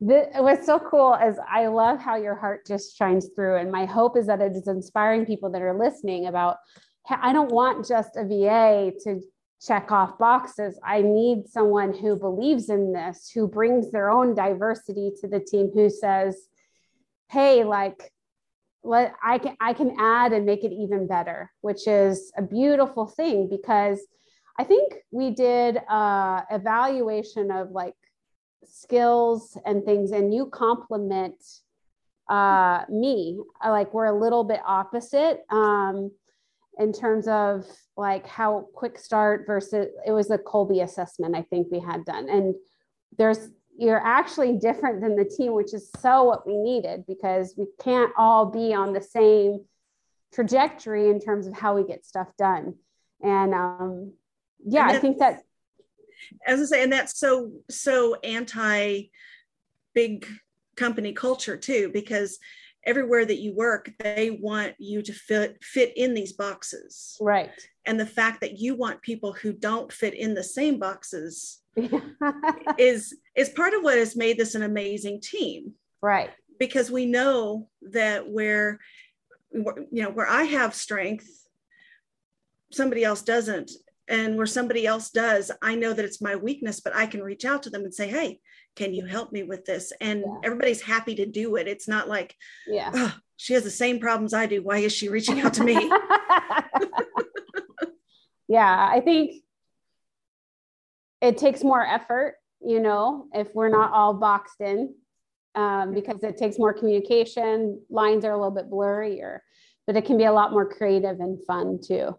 The, 0.02 0.28
what's 0.36 0.66
so 0.66 0.78
cool 0.78 1.14
is 1.14 1.36
I 1.48 1.66
love 1.66 2.00
how 2.00 2.16
your 2.16 2.34
heart 2.34 2.66
just 2.66 2.96
shines 2.96 3.28
through. 3.34 3.56
And 3.56 3.70
my 3.70 3.84
hope 3.84 4.16
is 4.16 4.26
that 4.26 4.40
it 4.40 4.52
is 4.56 4.66
inspiring 4.66 5.26
people 5.26 5.50
that 5.50 5.62
are 5.62 5.78
listening 5.78 6.26
about 6.26 6.56
I 7.08 7.32
don't 7.32 7.50
want 7.50 7.88
just 7.88 8.16
a 8.16 8.24
VA 8.24 8.92
to 9.04 9.20
check 9.66 9.90
off 9.90 10.18
boxes. 10.18 10.78
I 10.84 11.02
need 11.02 11.48
someone 11.48 11.92
who 11.92 12.16
believes 12.16 12.70
in 12.70 12.92
this, 12.92 13.30
who 13.34 13.48
brings 13.48 13.90
their 13.90 14.10
own 14.10 14.34
diversity 14.34 15.12
to 15.20 15.28
the 15.28 15.40
team, 15.40 15.70
who 15.74 15.90
says, 15.90 16.48
hey, 17.28 17.64
like, 17.64 18.12
let 18.82 19.14
I 19.22 19.38
can 19.38 19.56
I 19.60 19.72
can 19.72 19.96
add 19.98 20.32
and 20.32 20.46
make 20.46 20.64
it 20.64 20.72
even 20.72 21.06
better, 21.06 21.50
which 21.60 21.86
is 21.86 22.32
a 22.36 22.42
beautiful 22.42 23.06
thing 23.06 23.48
because 23.48 24.00
I 24.58 24.64
think 24.64 24.94
we 25.10 25.30
did 25.30 25.76
a 25.76 26.44
evaluation 26.50 27.50
of 27.50 27.70
like 27.70 27.94
skills 28.64 29.56
and 29.64 29.84
things, 29.84 30.12
and 30.12 30.34
you 30.34 30.46
compliment 30.46 31.42
uh, 32.28 32.84
me. 32.88 33.38
Like 33.64 33.92
we're 33.92 34.06
a 34.06 34.18
little 34.18 34.44
bit 34.44 34.60
opposite. 34.64 35.40
Um, 35.50 36.10
in 36.78 36.92
terms 36.92 37.28
of 37.28 37.66
like 37.96 38.26
how 38.26 38.66
quick 38.74 38.98
start 38.98 39.44
versus 39.46 39.88
it 40.06 40.12
was 40.12 40.30
a 40.30 40.38
Kolbe 40.38 40.82
assessment 40.82 41.36
I 41.36 41.42
think 41.42 41.68
we 41.70 41.78
had 41.78 42.04
done. 42.06 42.28
And 42.28 42.54
there's 43.18 43.50
you're 43.78 44.04
actually 44.04 44.56
different 44.56 45.00
than 45.00 45.16
the 45.16 45.24
team, 45.24 45.54
which 45.54 45.72
is 45.72 45.90
so 46.00 46.24
what 46.24 46.46
we 46.46 46.56
needed 46.56 47.04
because 47.06 47.54
we 47.56 47.66
can't 47.80 48.12
all 48.16 48.46
be 48.46 48.74
on 48.74 48.92
the 48.92 49.02
same 49.02 49.64
trajectory 50.32 51.08
in 51.08 51.20
terms 51.20 51.46
of 51.46 51.54
how 51.54 51.74
we 51.74 51.84
get 51.84 52.04
stuff 52.04 52.28
done. 52.38 52.74
And 53.22 53.54
um, 53.54 54.12
yeah, 54.64 54.88
and 54.88 54.96
I 54.96 55.00
think 55.00 55.18
that 55.18 55.42
as 56.46 56.60
I 56.60 56.64
say, 56.64 56.82
and 56.82 56.92
that's 56.92 57.18
so 57.18 57.52
so 57.70 58.16
anti 58.22 59.04
big 59.94 60.26
company 60.76 61.12
culture 61.12 61.56
too, 61.56 61.90
because 61.92 62.38
everywhere 62.84 63.24
that 63.24 63.38
you 63.38 63.54
work 63.54 63.90
they 63.98 64.38
want 64.42 64.74
you 64.78 65.02
to 65.02 65.12
fit 65.12 65.62
fit 65.62 65.92
in 65.96 66.14
these 66.14 66.32
boxes 66.32 67.16
right 67.20 67.50
and 67.84 68.00
the 68.00 68.06
fact 68.06 68.40
that 68.40 68.58
you 68.58 68.74
want 68.74 69.02
people 69.02 69.32
who 69.32 69.52
don't 69.52 69.92
fit 69.92 70.14
in 70.14 70.34
the 70.34 70.42
same 70.42 70.78
boxes 70.78 71.59
is 72.78 73.16
is 73.36 73.48
part 73.50 73.74
of 73.74 73.82
what 73.82 73.98
has 73.98 74.16
made 74.16 74.38
this 74.38 74.54
an 74.54 74.62
amazing 74.62 75.20
team. 75.20 75.72
Right. 76.02 76.30
Because 76.58 76.90
we 76.90 77.06
know 77.06 77.68
that 77.82 78.28
where 78.28 78.80
you 79.52 80.02
know 80.02 80.10
where 80.10 80.28
i 80.28 80.44
have 80.44 80.74
strength 80.74 81.28
somebody 82.72 83.04
else 83.04 83.22
doesn't. 83.22 83.70
And 84.08 84.36
where 84.36 84.46
somebody 84.46 84.86
else 84.86 85.10
does 85.10 85.52
i 85.62 85.74
know 85.76 85.92
that 85.92 86.04
it's 86.04 86.20
my 86.20 86.34
weakness 86.34 86.80
but 86.80 86.94
i 86.96 87.06
can 87.06 87.22
reach 87.22 87.44
out 87.44 87.62
to 87.64 87.70
them 87.70 87.82
and 87.82 87.94
say 87.94 88.08
hey 88.08 88.40
can 88.76 88.94
you 88.94 89.04
help 89.04 89.32
me 89.32 89.42
with 89.42 89.64
this? 89.64 89.92
And 90.00 90.20
yeah. 90.20 90.38
everybody's 90.44 90.80
happy 90.80 91.16
to 91.16 91.26
do 91.26 91.56
it. 91.56 91.66
It's 91.66 91.88
not 91.88 92.08
like 92.08 92.36
yeah. 92.68 92.90
Oh, 92.94 93.14
she 93.36 93.52
has 93.54 93.64
the 93.64 93.70
same 93.70 93.98
problems 93.98 94.32
i 94.32 94.46
do. 94.46 94.62
Why 94.62 94.78
is 94.78 94.92
she 94.92 95.08
reaching 95.08 95.40
out 95.40 95.54
to 95.54 95.64
me? 95.64 95.90
Yeah 98.50 98.90
i 98.92 98.98
think 98.98 99.44
it 101.20 101.38
takes 101.38 101.62
more 101.62 101.84
effort 101.84 102.36
you 102.64 102.80
know 102.80 103.26
if 103.34 103.54
we're 103.54 103.68
not 103.68 103.92
all 103.92 104.14
boxed 104.14 104.60
in 104.60 104.94
um, 105.54 105.92
because 105.92 106.22
it 106.22 106.36
takes 106.36 106.58
more 106.58 106.72
communication 106.72 107.80
lines 107.90 108.24
are 108.24 108.32
a 108.32 108.36
little 108.36 108.50
bit 108.50 108.70
blurrier 108.70 109.38
but 109.86 109.96
it 109.96 110.04
can 110.04 110.16
be 110.16 110.24
a 110.24 110.32
lot 110.32 110.52
more 110.52 110.68
creative 110.68 111.20
and 111.20 111.44
fun 111.44 111.78
too 111.82 112.16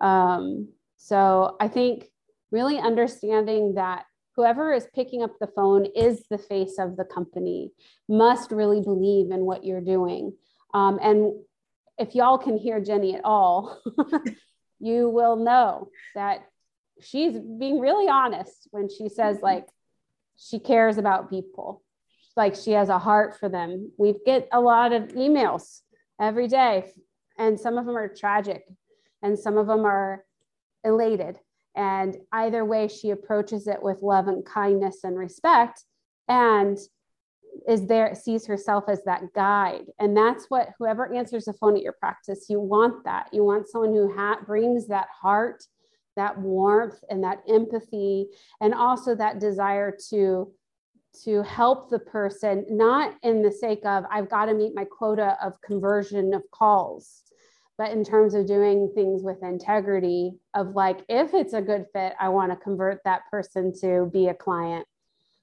um, 0.00 0.68
so 0.96 1.56
i 1.60 1.68
think 1.68 2.06
really 2.50 2.78
understanding 2.78 3.74
that 3.74 4.04
whoever 4.38 4.72
is 4.72 4.86
picking 4.94 5.24
up 5.24 5.32
the 5.40 5.48
phone 5.48 5.84
is 5.96 6.24
the 6.30 6.38
face 6.38 6.78
of 6.78 6.96
the 6.96 7.04
company, 7.04 7.72
must 8.08 8.52
really 8.52 8.80
believe 8.80 9.32
in 9.32 9.40
what 9.40 9.64
you're 9.64 9.80
doing. 9.80 10.32
Um, 10.72 11.00
and 11.02 11.32
if 11.98 12.14
y'all 12.14 12.38
can 12.38 12.56
hear 12.56 12.80
Jennie 12.80 13.16
at 13.16 13.24
all, 13.24 13.82
you 14.78 15.08
will 15.10 15.34
know 15.34 15.88
that 16.14 16.44
she's 17.00 17.38
being 17.38 17.80
really 17.80 18.08
honest 18.08 18.68
when 18.70 18.88
she 18.88 19.08
says, 19.08 19.36
mm-hmm. 19.36 19.46
like, 19.46 19.68
she 20.36 20.58
cares 20.58 20.98
about 20.98 21.30
people, 21.30 21.82
like, 22.36 22.54
she 22.54 22.72
has 22.72 22.88
a 22.88 22.98
heart 22.98 23.38
for 23.38 23.48
them. 23.48 23.90
We 23.98 24.14
get 24.24 24.48
a 24.52 24.60
lot 24.60 24.92
of 24.92 25.08
emails 25.08 25.80
every 26.20 26.46
day, 26.46 26.92
and 27.36 27.58
some 27.58 27.76
of 27.76 27.86
them 27.86 27.96
are 27.96 28.08
tragic, 28.08 28.64
and 29.22 29.38
some 29.38 29.58
of 29.58 29.66
them 29.66 29.84
are 29.84 30.24
elated 30.84 31.38
and 31.78 32.16
either 32.32 32.64
way, 32.64 32.88
she 32.88 33.10
approaches 33.10 33.68
it 33.68 33.80
with 33.80 34.02
love 34.02 34.26
and 34.26 34.44
kindness 34.44 35.04
and 35.04 35.16
respect 35.16 35.84
and 36.26 36.76
is 37.68 37.86
there, 37.86 38.16
sees 38.16 38.46
herself 38.46 38.84
as 38.88 39.04
that 39.04 39.32
guide. 39.32 39.84
And 40.00 40.16
that's 40.16 40.46
what 40.48 40.70
whoever 40.76 41.14
answers 41.14 41.44
the 41.44 41.52
phone 41.52 41.76
at 41.76 41.82
your 41.84 41.92
practice, 41.92 42.46
you 42.48 42.58
want 42.58 43.04
that. 43.04 43.28
You 43.32 43.44
want 43.44 43.68
someone 43.68 43.92
who 43.92 44.12
ha- 44.12 44.40
brings 44.44 44.88
that 44.88 45.06
heart, 45.22 45.62
that 46.18 46.38
warmth, 46.38 47.02
and 47.08 47.24
that 47.24 47.42
empathy, 47.48 48.26
and 48.60 48.74
also 48.74 49.14
that 49.14 49.40
desire 49.40 49.96
to 50.10 50.52
to 51.24 51.42
help 51.42 51.90
the 51.90 51.98
person 51.98 52.64
not 52.68 53.14
in 53.22 53.42
the 53.42 53.50
sake 53.50 53.84
of 53.84 54.04
i've 54.10 54.28
got 54.28 54.46
to 54.46 54.54
meet 54.54 54.74
my 54.74 54.84
quota 54.84 55.36
of 55.42 55.60
conversion 55.62 56.34
of 56.34 56.42
calls 56.50 57.22
but 57.78 57.92
in 57.92 58.04
terms 58.04 58.34
of 58.34 58.46
doing 58.46 58.90
things 58.94 59.22
with 59.22 59.42
integrity 59.42 60.32
of 60.54 60.74
like 60.74 61.04
if 61.08 61.32
it's 61.32 61.54
a 61.54 61.62
good 61.62 61.86
fit 61.92 62.12
i 62.20 62.28
want 62.28 62.52
to 62.52 62.56
convert 62.56 63.00
that 63.04 63.22
person 63.30 63.72
to 63.80 64.10
be 64.12 64.28
a 64.28 64.34
client. 64.34 64.86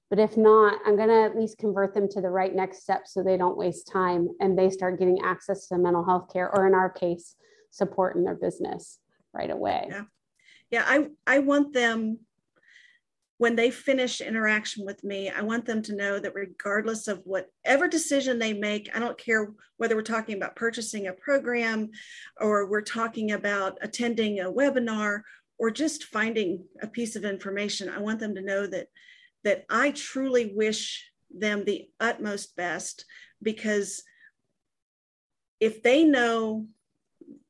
But 0.08 0.20
if 0.20 0.36
not 0.36 0.78
i'm 0.86 0.96
going 0.96 1.08
to 1.08 1.24
at 1.24 1.36
least 1.36 1.58
convert 1.58 1.94
them 1.94 2.08
to 2.10 2.20
the 2.20 2.30
right 2.30 2.54
next 2.54 2.82
step 2.82 3.02
so 3.06 3.22
they 3.22 3.36
don't 3.36 3.58
waste 3.58 3.88
time 3.88 4.28
and 4.40 4.56
they 4.56 4.70
start 4.70 5.00
getting 5.00 5.18
access 5.24 5.66
to 5.68 5.78
mental 5.78 6.04
health 6.04 6.32
care 6.32 6.54
or 6.56 6.66
in 6.66 6.74
our 6.74 6.90
case 6.90 7.34
support 7.70 8.14
in 8.16 8.22
their 8.22 8.36
business 8.36 9.00
right 9.34 9.50
away. 9.50 9.88
Yeah 9.90 10.04
yeah 10.70 10.84
i 10.86 11.08
i 11.26 11.38
want 11.38 11.72
them 11.72 12.18
when 13.38 13.54
they 13.54 13.70
finish 13.70 14.20
interaction 14.20 14.86
with 14.86 15.04
me, 15.04 15.28
I 15.28 15.42
want 15.42 15.66
them 15.66 15.82
to 15.82 15.96
know 15.96 16.18
that 16.18 16.34
regardless 16.34 17.06
of 17.06 17.20
whatever 17.24 17.86
decision 17.86 18.38
they 18.38 18.54
make, 18.54 18.88
I 18.94 18.98
don't 18.98 19.18
care 19.18 19.52
whether 19.76 19.94
we're 19.94 20.02
talking 20.02 20.36
about 20.36 20.56
purchasing 20.56 21.06
a 21.06 21.12
program 21.12 21.90
or 22.40 22.66
we're 22.66 22.80
talking 22.80 23.32
about 23.32 23.76
attending 23.82 24.40
a 24.40 24.50
webinar 24.50 25.20
or 25.58 25.70
just 25.70 26.04
finding 26.04 26.64
a 26.80 26.86
piece 26.86 27.14
of 27.14 27.24
information, 27.24 27.90
I 27.90 27.98
want 27.98 28.20
them 28.20 28.34
to 28.34 28.42
know 28.42 28.66
that 28.66 28.88
that 29.44 29.64
I 29.70 29.90
truly 29.92 30.52
wish 30.56 31.08
them 31.30 31.64
the 31.64 31.88
utmost 32.00 32.56
best 32.56 33.04
because 33.42 34.02
if 35.60 35.82
they 35.82 36.04
know 36.04 36.66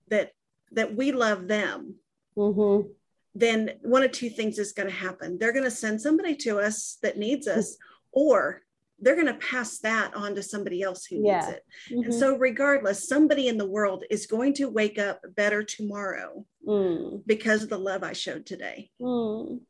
that 0.08 0.32
that 0.72 0.96
we 0.96 1.12
love 1.12 1.46
them, 1.46 1.94
mm-hmm 2.36 2.88
then 3.38 3.72
one 3.82 4.02
of 4.02 4.12
two 4.12 4.30
things 4.30 4.58
is 4.58 4.72
going 4.72 4.88
to 4.88 4.94
happen. 4.94 5.36
They're 5.38 5.52
going 5.52 5.64
to 5.64 5.70
send 5.70 6.00
somebody 6.00 6.34
to 6.36 6.58
us 6.58 6.96
that 7.02 7.18
needs 7.18 7.46
us, 7.46 7.76
or 8.12 8.62
they're 8.98 9.14
going 9.14 9.26
to 9.26 9.34
pass 9.34 9.78
that 9.80 10.14
on 10.14 10.34
to 10.34 10.42
somebody 10.42 10.80
else 10.80 11.04
who 11.04 11.16
yeah. 11.22 11.40
needs 11.40 11.48
it. 11.48 11.64
Mm-hmm. 11.90 12.02
And 12.04 12.14
so, 12.14 12.36
regardless, 12.36 13.06
somebody 13.06 13.48
in 13.48 13.58
the 13.58 13.66
world 13.66 14.04
is 14.10 14.26
going 14.26 14.54
to 14.54 14.70
wake 14.70 14.98
up 14.98 15.20
better 15.36 15.62
tomorrow 15.62 16.46
mm. 16.66 17.20
because 17.26 17.62
of 17.62 17.68
the 17.68 17.78
love 17.78 18.02
I 18.02 18.14
showed 18.14 18.46
today. 18.46 18.90
Mm. 19.00 19.60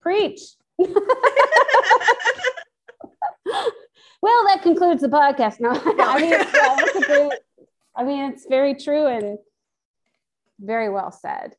Preach. 0.00 0.40
well, 0.78 0.94
that 4.46 4.60
concludes 4.62 5.02
the 5.02 5.08
podcast. 5.08 5.60
No, 5.60 5.70
I 5.72 6.20
mean, 6.20 6.32
it's, 6.32 7.36
I 7.94 8.04
mean, 8.04 8.32
it's 8.32 8.46
very 8.48 8.74
true 8.74 9.06
and 9.06 9.38
very 10.58 10.88
well 10.88 11.12
said 11.12 11.54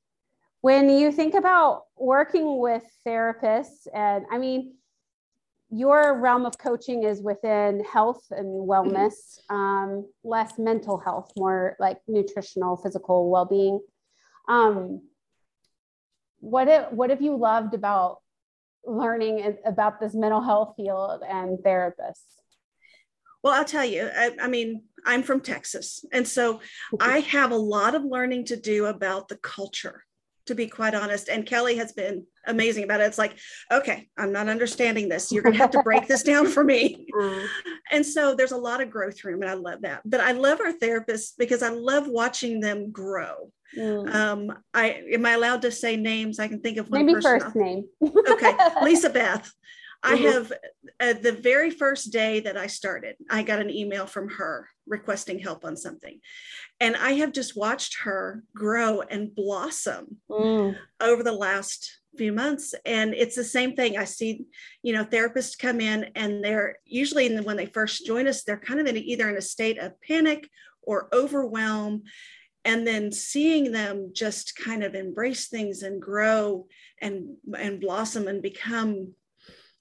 when 0.61 0.89
you 0.89 1.11
think 1.11 1.33
about 1.35 1.83
working 1.97 2.59
with 2.59 2.83
therapists 3.05 3.87
and 3.93 4.25
i 4.31 4.37
mean 4.37 4.73
your 5.71 6.19
realm 6.19 6.45
of 6.45 6.57
coaching 6.57 7.03
is 7.03 7.21
within 7.21 7.83
health 7.83 8.23
and 8.31 8.67
wellness 8.67 9.39
um, 9.49 10.07
less 10.23 10.57
mental 10.57 10.97
health 10.97 11.31
more 11.37 11.75
like 11.79 11.99
nutritional 12.07 12.75
physical 12.75 13.29
well-being. 13.29 13.79
Um, 14.47 15.01
what, 16.39 16.67
it, 16.67 16.91
what 16.91 17.11
have 17.11 17.21
you 17.21 17.35
loved 17.35 17.75
about 17.75 18.17
learning 18.85 19.57
about 19.65 19.99
this 19.99 20.15
mental 20.15 20.41
health 20.41 20.73
field 20.75 21.21
and 21.27 21.59
therapists? 21.59 22.23
Well 23.43 23.53
i'll 23.53 23.65
tell 23.65 23.85
you 23.85 24.09
I, 24.13 24.31
I 24.41 24.47
mean 24.47 24.83
I'm 25.05 25.23
from 25.23 25.41
Texas. 25.41 26.03
And 26.11 26.27
so 26.27 26.61
I 26.99 27.19
have 27.19 27.51
a 27.51 27.57
lot 27.57 27.95
of 27.95 28.03
learning 28.03 28.45
to 28.45 28.57
do 28.57 28.85
about 28.85 29.27
the 29.27 29.37
culture, 29.37 30.03
to 30.49 30.55
be 30.55 30.67
quite 30.67 30.95
honest. 30.95 31.29
And 31.29 31.45
Kelly 31.45 31.75
has 31.77 31.93
been 31.93 32.25
amazing 32.47 32.83
about 32.83 33.01
it. 33.01 33.05
It's 33.05 33.19
like, 33.19 33.37
okay, 33.71 34.09
I'm 34.17 34.31
not 34.31 34.49
understanding 34.49 35.07
this. 35.07 35.31
You're 35.31 35.43
going 35.43 35.53
to 35.53 35.59
have 35.59 35.71
to 35.71 35.83
break 35.83 36.07
this 36.07 36.23
down 36.23 36.47
for 36.47 36.63
me. 36.63 37.07
Mm. 37.19 37.47
And 37.91 38.05
so 38.05 38.33
there's 38.33 38.53
a 38.53 38.57
lot 38.57 38.81
of 38.81 38.89
growth 38.89 39.25
room, 39.25 39.41
and 39.41 39.49
I 39.49 39.55
love 39.55 39.81
that. 39.81 40.01
But 40.05 40.21
I 40.21 40.31
love 40.31 40.61
our 40.61 40.71
therapists 40.71 41.31
because 41.37 41.61
I 41.61 41.69
love 41.69 42.07
watching 42.07 42.61
them 42.61 42.91
grow. 42.91 43.51
Mm. 43.77 44.13
Um, 44.13 44.57
I 44.73 45.01
am 45.11 45.25
I 45.25 45.31
allowed 45.31 45.63
to 45.63 45.71
say 45.71 45.97
names? 45.97 46.39
I 46.39 46.47
can 46.47 46.61
think 46.61 46.77
of 46.77 46.89
one. 46.89 47.05
Maybe 47.05 47.19
first 47.19 47.53
name. 47.55 47.85
okay, 48.29 48.53
Lisa 48.83 49.09
Beth. 49.09 49.51
I 50.01 50.15
have 50.15 50.51
uh, 50.99 51.13
the 51.13 51.33
very 51.33 51.71
first 51.71 52.11
day 52.11 52.39
that 52.41 52.57
I 52.57 52.67
started, 52.67 53.15
I 53.29 53.43
got 53.43 53.59
an 53.59 53.69
email 53.69 54.05
from 54.05 54.29
her 54.29 54.69
requesting 54.87 55.39
help 55.39 55.65
on 55.65 55.75
something. 55.75 56.19
And 56.79 56.95
I 56.95 57.13
have 57.13 57.33
just 57.33 57.57
watched 57.57 57.99
her 58.03 58.43
grow 58.55 59.01
and 59.01 59.35
blossom 59.35 60.17
mm. 60.29 60.75
over 61.01 61.23
the 61.23 61.33
last 61.33 61.99
few 62.17 62.31
months. 62.31 62.73
And 62.85 63.13
it's 63.13 63.35
the 63.35 63.43
same 63.43 63.75
thing. 63.75 63.97
I 63.97 64.05
see, 64.05 64.45
you 64.83 64.93
know, 64.93 65.03
therapists 65.03 65.57
come 65.57 65.81
in 65.81 66.11
and 66.15 66.43
they're 66.43 66.77
usually 66.85 67.27
the, 67.27 67.43
when 67.43 67.57
they 67.57 67.65
first 67.67 68.05
join 68.05 68.27
us, 68.27 68.43
they're 68.43 68.57
kind 68.57 68.79
of 68.79 68.87
in 68.87 68.97
either 68.97 69.29
in 69.29 69.37
a 69.37 69.41
state 69.41 69.77
of 69.77 69.99
panic 70.01 70.49
or 70.81 71.09
overwhelm. 71.13 72.03
And 72.65 72.85
then 72.85 73.11
seeing 73.11 73.71
them 73.71 74.11
just 74.13 74.55
kind 74.55 74.83
of 74.83 74.93
embrace 74.93 75.47
things 75.47 75.81
and 75.81 76.01
grow 76.01 76.67
and 77.01 77.37
and 77.57 77.79
blossom 77.79 78.27
and 78.27 78.41
become 78.41 79.13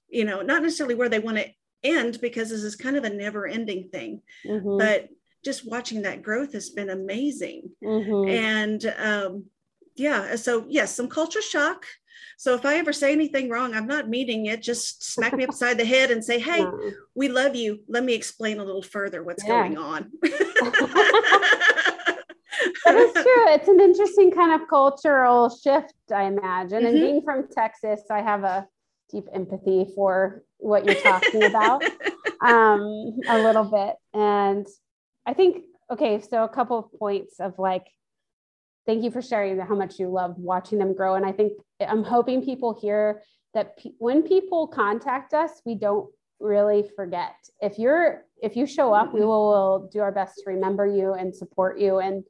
you 0.09 0.25
know, 0.25 0.41
not 0.41 0.61
necessarily 0.61 0.95
where 0.95 1.09
they 1.09 1.19
want 1.19 1.37
to 1.37 1.49
end 1.83 2.19
because 2.21 2.49
this 2.49 2.63
is 2.63 2.75
kind 2.75 2.97
of 2.97 3.03
a 3.03 3.09
never 3.09 3.47
ending 3.47 3.89
thing, 3.89 4.21
mm-hmm. 4.45 4.77
but 4.77 5.09
just 5.43 5.69
watching 5.69 6.01
that 6.01 6.21
growth 6.21 6.53
has 6.53 6.69
been 6.69 6.89
amazing. 6.89 7.69
Mm-hmm. 7.83 8.29
And 8.29 8.93
um, 8.97 9.45
yeah, 9.95 10.35
so 10.35 10.65
yes, 10.67 10.95
some 10.95 11.07
culture 11.07 11.41
shock. 11.41 11.85
So 12.37 12.53
if 12.53 12.65
I 12.65 12.75
ever 12.75 12.93
say 12.93 13.11
anything 13.11 13.49
wrong, 13.49 13.73
I'm 13.73 13.87
not 13.87 14.09
meaning 14.09 14.45
it. 14.47 14.61
Just 14.61 15.03
smack 15.03 15.33
me 15.33 15.43
upside 15.43 15.77
the 15.77 15.85
head 15.85 16.11
and 16.11 16.23
say, 16.23 16.39
"Hey, 16.49 16.65
we 17.15 17.29
love 17.29 17.55
you. 17.55 17.79
Let 17.87 18.03
me 18.03 18.13
explain 18.13 18.59
a 18.59 18.63
little 18.63 18.81
further 18.81 19.23
what's 19.23 19.43
yeah. 19.43 19.49
going 19.49 19.77
on." 19.77 20.11
that 22.85 22.95
is 22.95 23.13
true. 23.13 23.53
It's 23.53 23.67
an 23.67 23.79
interesting 23.79 24.31
kind 24.31 24.59
of 24.59 24.67
cultural 24.67 25.49
shift, 25.49 25.93
I 26.13 26.23
imagine. 26.23 26.79
Mm-hmm. 26.79 26.85
And 26.85 26.95
being 26.95 27.21
from 27.21 27.47
Texas, 27.49 28.01
I 28.09 28.21
have 28.21 28.43
a 28.43 28.67
deep 29.11 29.25
empathy 29.33 29.87
for 29.95 30.43
what 30.57 30.85
you're 30.85 30.95
talking 30.95 31.45
about 31.45 31.83
um, 32.45 33.19
a 33.27 33.37
little 33.37 33.63
bit. 33.63 33.95
And 34.13 34.67
I 35.25 35.33
think, 35.33 35.63
okay, 35.91 36.21
so 36.21 36.43
a 36.43 36.49
couple 36.49 36.77
of 36.77 36.99
points 36.99 37.39
of 37.39 37.57
like, 37.57 37.85
thank 38.85 39.03
you 39.03 39.11
for 39.11 39.21
sharing 39.21 39.59
how 39.59 39.75
much 39.75 39.99
you 39.99 40.09
love 40.09 40.35
watching 40.37 40.79
them 40.79 40.93
grow. 40.93 41.15
And 41.15 41.25
I 41.25 41.31
think 41.31 41.53
I'm 41.85 42.03
hoping 42.03 42.43
people 42.43 42.77
hear 42.79 43.21
that 43.53 43.77
pe- 43.77 43.91
when 43.97 44.23
people 44.23 44.67
contact 44.67 45.33
us, 45.33 45.61
we 45.65 45.75
don't 45.75 46.09
really 46.39 46.89
forget. 46.95 47.35
If 47.61 47.77
you're, 47.77 48.25
if 48.41 48.55
you 48.55 48.65
show 48.65 48.93
up, 48.93 49.13
we 49.13 49.21
will, 49.21 49.49
will 49.49 49.89
do 49.91 49.99
our 49.99 50.11
best 50.11 50.35
to 50.43 50.51
remember 50.51 50.87
you 50.87 51.13
and 51.13 51.35
support 51.35 51.79
you. 51.79 51.99
And 51.99 52.23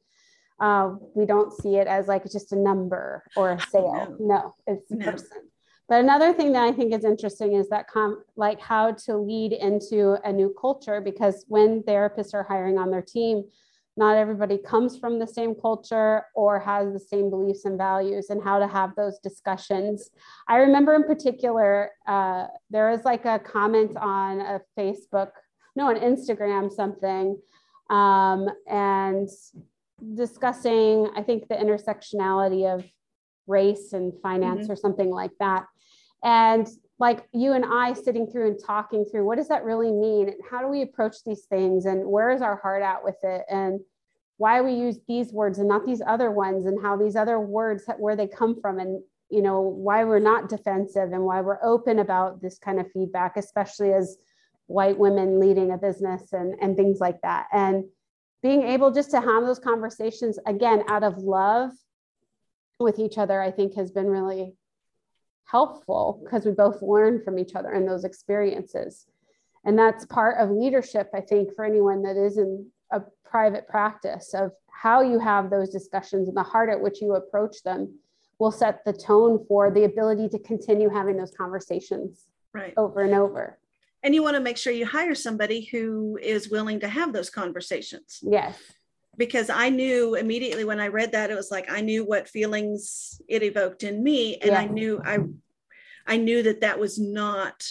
uh, 0.59 0.95
we 1.15 1.25
don't 1.25 1.53
see 1.53 1.75
it 1.75 1.87
as 1.87 2.07
like 2.07 2.23
just 2.29 2.51
a 2.51 2.55
number 2.55 3.23
or 3.35 3.53
a 3.53 3.59
sale. 3.61 4.17
No, 4.19 4.27
no 4.27 4.55
it's 4.67 4.91
a 4.91 4.95
no. 4.95 5.11
person. 5.11 5.48
But 5.89 6.01
another 6.01 6.33
thing 6.33 6.51
that 6.53 6.63
I 6.63 6.71
think 6.71 6.93
is 6.93 7.03
interesting 7.03 7.53
is 7.53 7.67
that 7.69 7.87
com- 7.87 8.23
like 8.35 8.61
how 8.61 8.91
to 9.05 9.17
lead 9.17 9.53
into 9.53 10.17
a 10.23 10.31
new 10.31 10.53
culture 10.61 11.01
because 11.01 11.45
when 11.47 11.81
therapists 11.81 12.35
are 12.35 12.43
hiring 12.43 12.77
on 12.77 12.91
their 12.91 13.01
team, 13.01 13.43
not 13.97 14.15
everybody 14.15 14.59
comes 14.59 14.99
from 14.99 15.17
the 15.17 15.25
same 15.25 15.55
culture 15.55 16.25
or 16.35 16.59
has 16.59 16.93
the 16.93 16.99
same 16.99 17.31
beliefs 17.31 17.65
and 17.65 17.77
values 17.77 18.29
and 18.29 18.41
how 18.41 18.59
to 18.59 18.67
have 18.67 18.95
those 18.95 19.17
discussions. 19.19 20.11
I 20.47 20.57
remember 20.57 20.93
in 20.93 21.03
particular, 21.03 21.89
uh, 22.07 22.45
there 22.69 22.91
was 22.91 23.03
like 23.03 23.25
a 23.25 23.39
comment 23.39 23.97
on 23.97 24.41
a 24.41 24.61
Facebook, 24.77 25.31
no, 25.75 25.87
on 25.87 25.95
Instagram, 25.95 26.71
something, 26.71 27.35
um, 27.89 28.47
and 28.67 29.27
discussing, 30.13 31.09
I 31.15 31.23
think, 31.23 31.47
the 31.49 31.55
intersectionality 31.55 32.71
of 32.71 32.85
race 33.49 33.93
and 33.93 34.13
finance 34.21 34.63
mm-hmm. 34.63 34.71
or 34.71 34.75
something 34.75 35.09
like 35.09 35.31
that. 35.39 35.65
And 36.23 36.67
like 36.99 37.27
you 37.33 37.53
and 37.53 37.65
I 37.65 37.93
sitting 37.93 38.27
through 38.27 38.47
and 38.47 38.59
talking 38.63 39.05
through 39.05 39.25
what 39.25 39.37
does 39.37 39.47
that 39.47 39.63
really 39.63 39.91
mean? 39.91 40.27
And 40.27 40.37
how 40.49 40.61
do 40.61 40.67
we 40.67 40.81
approach 40.81 41.17
these 41.25 41.45
things? 41.45 41.85
And 41.85 42.05
where 42.05 42.29
is 42.29 42.41
our 42.41 42.57
heart 42.57 42.83
at 42.83 43.03
with 43.03 43.15
it? 43.23 43.45
And 43.49 43.79
why 44.37 44.61
we 44.61 44.73
use 44.73 44.99
these 45.07 45.33
words 45.33 45.59
and 45.59 45.67
not 45.67 45.85
these 45.85 46.01
other 46.05 46.31
ones 46.31 46.65
and 46.65 46.81
how 46.81 46.95
these 46.95 47.15
other 47.15 47.39
words 47.39 47.83
where 47.97 48.15
they 48.15 48.27
come 48.27 48.59
from 48.61 48.79
and 48.79 49.01
you 49.29 49.41
know 49.41 49.59
why 49.61 50.03
we're 50.03 50.19
not 50.19 50.49
defensive 50.49 51.11
and 51.11 51.23
why 51.23 51.41
we're 51.41 51.63
open 51.63 51.99
about 51.99 52.41
this 52.41 52.57
kind 52.57 52.79
of 52.79 52.91
feedback 52.91 53.37
especially 53.37 53.93
as 53.93 54.17
white 54.67 54.97
women 54.97 55.39
leading 55.39 55.71
a 55.71 55.77
business 55.77 56.31
and 56.33 56.55
and 56.61 56.75
things 56.75 56.99
like 56.99 57.21
that. 57.21 57.47
And 57.51 57.83
being 58.41 58.63
able 58.63 58.91
just 58.91 59.11
to 59.11 59.19
have 59.19 59.45
those 59.45 59.59
conversations 59.59 60.39
again 60.45 60.83
out 60.87 61.03
of 61.03 61.17
love 61.17 61.71
with 62.79 62.99
each 62.99 63.17
other 63.17 63.41
i 63.41 63.51
think 63.51 63.75
has 63.75 63.91
been 63.91 64.07
really 64.07 64.55
helpful 65.49 66.21
because 66.23 66.45
we 66.45 66.51
both 66.51 66.81
learn 66.81 67.21
from 67.23 67.39
each 67.39 67.55
other 67.55 67.73
in 67.73 67.85
those 67.85 68.03
experiences. 68.03 69.07
And 69.65 69.77
that's 69.77 70.05
part 70.05 70.37
of 70.37 70.51
leadership, 70.51 71.09
I 71.13 71.21
think, 71.21 71.55
for 71.55 71.65
anyone 71.65 72.03
that 72.03 72.17
is 72.17 72.37
in 72.37 72.67
a 72.91 73.01
private 73.25 73.67
practice 73.67 74.33
of 74.33 74.51
how 74.71 75.01
you 75.01 75.19
have 75.19 75.49
those 75.49 75.69
discussions 75.69 76.27
and 76.27 76.37
the 76.37 76.43
heart 76.43 76.69
at 76.69 76.79
which 76.79 77.01
you 77.01 77.15
approach 77.15 77.63
them 77.63 77.99
will 78.37 78.51
set 78.51 78.85
the 78.85 78.93
tone 78.93 79.43
for 79.47 79.69
the 79.69 79.83
ability 79.83 80.29
to 80.29 80.39
continue 80.39 80.89
having 80.89 81.17
those 81.17 81.33
conversations 81.35 82.27
right. 82.53 82.73
over 82.77 83.01
and 83.01 83.13
over. 83.13 83.59
And 84.01 84.15
you 84.15 84.23
want 84.23 84.37
to 84.37 84.41
make 84.41 84.55
sure 84.55 84.71
you 84.71 84.85
hire 84.85 85.13
somebody 85.13 85.65
who 85.65 86.17
is 86.21 86.49
willing 86.49 86.79
to 86.79 86.87
have 86.87 87.11
those 87.11 87.29
conversations. 87.29 88.19
Yes 88.21 88.57
because 89.19 89.49
I 89.49 89.69
knew 89.69 90.15
immediately 90.15 90.63
when 90.63 90.79
I 90.79 90.87
read 90.87 91.11
that 91.11 91.29
it 91.29 91.35
was 91.35 91.51
like 91.51 91.69
I 91.69 91.81
knew 91.81 92.05
what 92.05 92.29
feelings 92.29 93.21
it 93.27 93.43
evoked 93.43 93.83
in 93.83 94.01
me 94.01 94.37
and 94.37 94.51
yeah. 94.51 94.59
I 94.59 94.65
knew 94.65 95.01
I 95.03 95.19
I 96.07 96.17
knew 96.17 96.41
that 96.43 96.61
that 96.61 96.79
was 96.79 96.97
not 96.97 97.67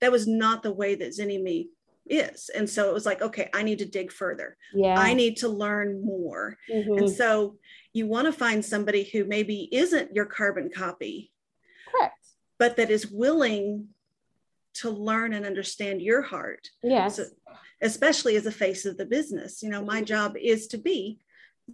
that 0.00 0.12
was 0.12 0.28
not 0.28 0.62
the 0.62 0.72
way 0.72 0.94
that 0.94 1.10
Zynnyme 1.10 1.66
is. 2.06 2.48
And 2.48 2.70
so 2.70 2.88
it 2.88 2.94
was 2.94 3.04
like 3.04 3.20
okay 3.20 3.50
I 3.52 3.64
need 3.64 3.80
to 3.80 3.86
dig 3.86 4.12
further. 4.12 4.56
Yeah. 4.72 4.98
I 4.98 5.14
need 5.14 5.38
to 5.38 5.48
learn 5.48 6.02
more. 6.02 6.56
Mm-hmm. 6.72 6.98
and 6.98 7.10
so 7.10 7.56
you 7.92 8.06
want 8.06 8.26
to 8.26 8.32
find 8.32 8.64
somebody 8.64 9.02
who 9.02 9.24
maybe 9.24 9.68
isn't 9.72 10.14
your 10.14 10.26
carbon 10.26 10.70
copy 10.72 11.32
correct. 11.92 12.24
but 12.56 12.76
that 12.76 12.90
is 12.90 13.10
willing 13.10 13.88
to 14.74 14.90
learn 14.90 15.32
and 15.32 15.44
understand 15.44 16.00
your 16.00 16.22
heart. 16.22 16.68
Yes. 16.84 17.16
So, 17.16 17.24
especially 17.82 18.36
as 18.36 18.46
a 18.46 18.52
face 18.52 18.84
of 18.84 18.96
the 18.96 19.06
business. 19.06 19.62
You 19.62 19.70
know, 19.70 19.84
my 19.84 20.02
job 20.02 20.36
is 20.36 20.66
to 20.68 20.78
be 20.78 21.18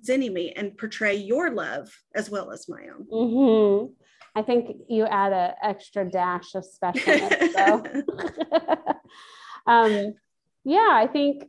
Zynnyme 0.06 0.52
and 0.56 0.76
portray 0.76 1.14
your 1.14 1.50
love 1.50 1.90
as 2.14 2.30
well 2.30 2.50
as 2.50 2.68
my 2.68 2.82
own. 2.94 3.06
Mm-hmm. 3.10 3.92
I 4.36 4.42
think 4.42 4.76
you 4.88 5.06
add 5.06 5.32
an 5.32 5.54
extra 5.62 6.08
dash 6.08 6.54
of 6.54 6.64
specialness. 6.64 7.52
so. 7.52 8.94
um, 9.66 10.14
yeah, 10.64 10.90
I 10.90 11.06
think. 11.06 11.44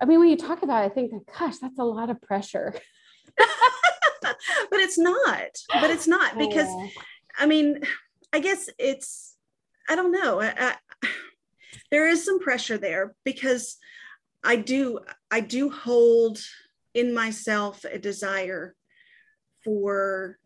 I 0.00 0.06
mean, 0.06 0.18
when 0.18 0.30
you 0.30 0.36
talk 0.36 0.62
about 0.62 0.84
it, 0.84 0.86
I 0.86 0.94
think, 0.94 1.12
gosh, 1.38 1.58
that's 1.58 1.78
a 1.78 1.84
lot 1.84 2.08
of 2.08 2.22
pressure. 2.22 2.74
but 3.36 4.80
it's 4.80 4.96
not. 4.96 5.50
But 5.80 5.90
it's 5.90 6.08
not 6.08 6.38
because. 6.38 6.68
I 7.38 7.46
mean, 7.46 7.82
I 8.32 8.40
guess 8.40 8.70
it's 8.78 9.29
I 9.90 9.96
don't 9.96 10.12
know. 10.12 10.40
I, 10.40 10.54
I, 10.56 10.74
there 11.90 12.08
is 12.08 12.24
some 12.24 12.38
pressure 12.38 12.78
there 12.78 13.14
because 13.24 13.76
I 14.42 14.56
do 14.56 15.00
I 15.30 15.40
do 15.40 15.68
hold 15.70 16.38
in 16.94 17.12
myself 17.12 17.84
a 17.84 17.98
desire 17.98 18.74
for 19.64 20.38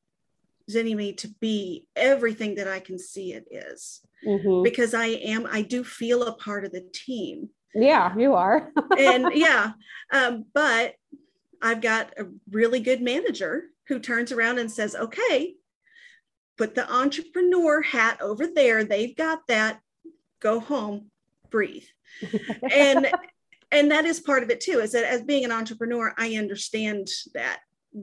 Zynnyme 0.70 1.16
to 1.18 1.28
be 1.40 1.86
everything 1.94 2.54
that 2.56 2.68
I 2.68 2.80
can 2.80 2.98
see 2.98 3.32
it 3.34 3.46
is. 3.50 4.00
Mm-hmm. 4.26 4.62
Because 4.62 4.94
I 4.94 5.06
am, 5.06 5.46
I 5.50 5.60
do 5.60 5.84
feel 5.84 6.22
a 6.22 6.32
part 6.32 6.64
of 6.64 6.72
the 6.72 6.86
team. 6.92 7.50
Yeah, 7.74 8.16
you 8.16 8.34
are. 8.34 8.72
and 8.98 9.26
yeah, 9.34 9.72
um, 10.10 10.46
but 10.54 10.94
I've 11.60 11.82
got 11.82 12.14
a 12.18 12.26
really 12.50 12.80
good 12.80 13.02
manager 13.02 13.64
who 13.88 13.98
turns 13.98 14.32
around 14.32 14.58
and 14.58 14.72
says, 14.72 14.94
okay, 14.94 15.54
put 16.56 16.74
the 16.74 16.90
entrepreneur 16.92 17.82
hat 17.82 18.20
over 18.20 18.46
there. 18.46 18.84
They've 18.84 19.16
got 19.16 19.46
that. 19.48 19.80
Go 20.40 20.60
home, 20.60 21.10
breathe. 21.50 21.84
and 22.70 23.10
and 23.72 23.90
that 23.90 24.04
is 24.04 24.20
part 24.20 24.42
of 24.42 24.50
it 24.50 24.60
too, 24.60 24.78
is 24.80 24.92
that 24.92 25.04
as 25.04 25.22
being 25.22 25.44
an 25.44 25.52
entrepreneur, 25.52 26.14
I 26.16 26.36
understand 26.36 27.08
that 27.34 27.60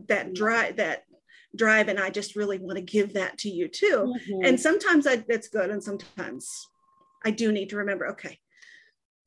that 0.07 0.33
drive 0.33 0.77
that 0.77 1.03
drive 1.55 1.87
and 1.87 1.99
I 1.99 2.09
just 2.09 2.35
really 2.35 2.57
want 2.57 2.77
to 2.77 2.83
give 2.83 3.13
that 3.13 3.37
to 3.39 3.49
you 3.49 3.67
too. 3.67 4.13
Mm-hmm. 4.15 4.45
And 4.45 4.59
sometimes 4.59 5.05
I, 5.05 5.17
that's 5.17 5.49
good 5.49 5.69
and 5.69 5.83
sometimes 5.83 6.67
I 7.23 7.31
do 7.31 7.51
need 7.51 7.69
to 7.69 7.77
remember, 7.77 8.07
okay, 8.09 8.39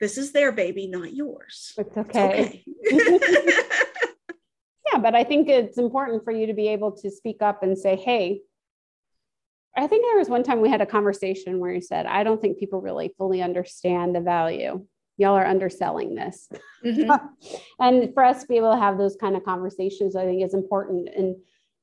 this 0.00 0.18
is 0.18 0.32
their 0.32 0.52
baby, 0.52 0.86
not 0.86 1.14
yours. 1.14 1.72
It's 1.76 1.96
okay. 1.96 2.64
It's 2.66 3.24
okay. 3.24 3.62
yeah, 4.92 4.98
but 4.98 5.14
I 5.14 5.24
think 5.24 5.48
it's 5.48 5.78
important 5.78 6.24
for 6.24 6.32
you 6.32 6.46
to 6.46 6.54
be 6.54 6.68
able 6.68 6.92
to 6.92 7.10
speak 7.10 7.42
up 7.42 7.62
and 7.62 7.76
say, 7.78 7.96
hey, 7.96 8.40
I 9.76 9.86
think 9.86 10.04
there 10.04 10.18
was 10.18 10.28
one 10.28 10.44
time 10.44 10.60
we 10.60 10.70
had 10.70 10.80
a 10.80 10.86
conversation 10.86 11.58
where 11.58 11.72
you 11.72 11.80
said, 11.80 12.06
I 12.06 12.22
don't 12.22 12.40
think 12.40 12.58
people 12.58 12.80
really 12.80 13.12
fully 13.18 13.42
understand 13.42 14.14
the 14.14 14.20
value. 14.20 14.86
Y'all 15.16 15.36
are 15.36 15.46
underselling 15.46 16.14
this. 16.14 16.48
Mm-hmm. 16.84 17.10
and 17.80 18.14
for 18.14 18.24
us 18.24 18.42
to 18.42 18.48
be 18.48 18.56
able 18.56 18.72
to 18.72 18.78
have 18.78 18.98
those 18.98 19.16
kind 19.16 19.36
of 19.36 19.44
conversations, 19.44 20.16
I 20.16 20.24
think 20.24 20.42
is 20.42 20.54
important. 20.54 21.08
And 21.14 21.36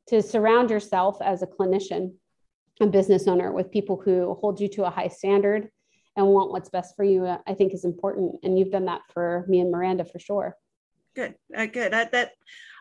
to 0.08 0.22
surround 0.22 0.70
yourself 0.70 1.22
as 1.22 1.42
a 1.42 1.48
clinician, 1.48 2.14
a 2.80 2.88
business 2.88 3.28
owner 3.28 3.52
with 3.52 3.72
people 3.72 4.02
who 4.04 4.38
hold 4.42 4.60
you 4.60 4.68
to 4.70 4.86
a 4.86 4.90
high 4.90 5.08
standard 5.10 5.70
and 6.16 6.28
want 6.28 6.52
what's 6.52 6.70
best 6.70 6.96
for 6.96 7.04
you, 7.04 7.26
I 7.26 7.54
think 7.54 7.74
is 7.74 7.86
important. 7.86 8.36
And 8.44 8.58
you've 8.58 8.72
done 8.72 8.86
that 8.86 9.02
for 9.14 9.46
me 9.48 9.60
and 9.60 9.72
Miranda 9.72 10.06
for 10.06 10.20
sure. 10.20 10.56
Good, 11.16 11.36
uh, 11.56 11.66
good. 11.66 11.94
I, 11.94 12.06
that 12.06 12.32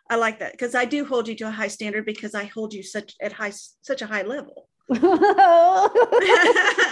I 0.08 0.16
like 0.16 0.40
that 0.40 0.52
because 0.52 0.74
I 0.74 0.84
do 0.84 1.04
hold 1.04 1.28
you 1.28 1.34
to 1.36 1.48
a 1.48 1.52
high 1.52 1.68
standard 1.68 2.04
because 2.04 2.34
I 2.34 2.44
hold 2.44 2.72
you 2.72 2.82
such 2.82 3.14
at 3.20 3.32
high 3.32 3.52
such 3.82 4.02
a 4.02 4.06
high 4.06 4.22
level. 4.22 4.68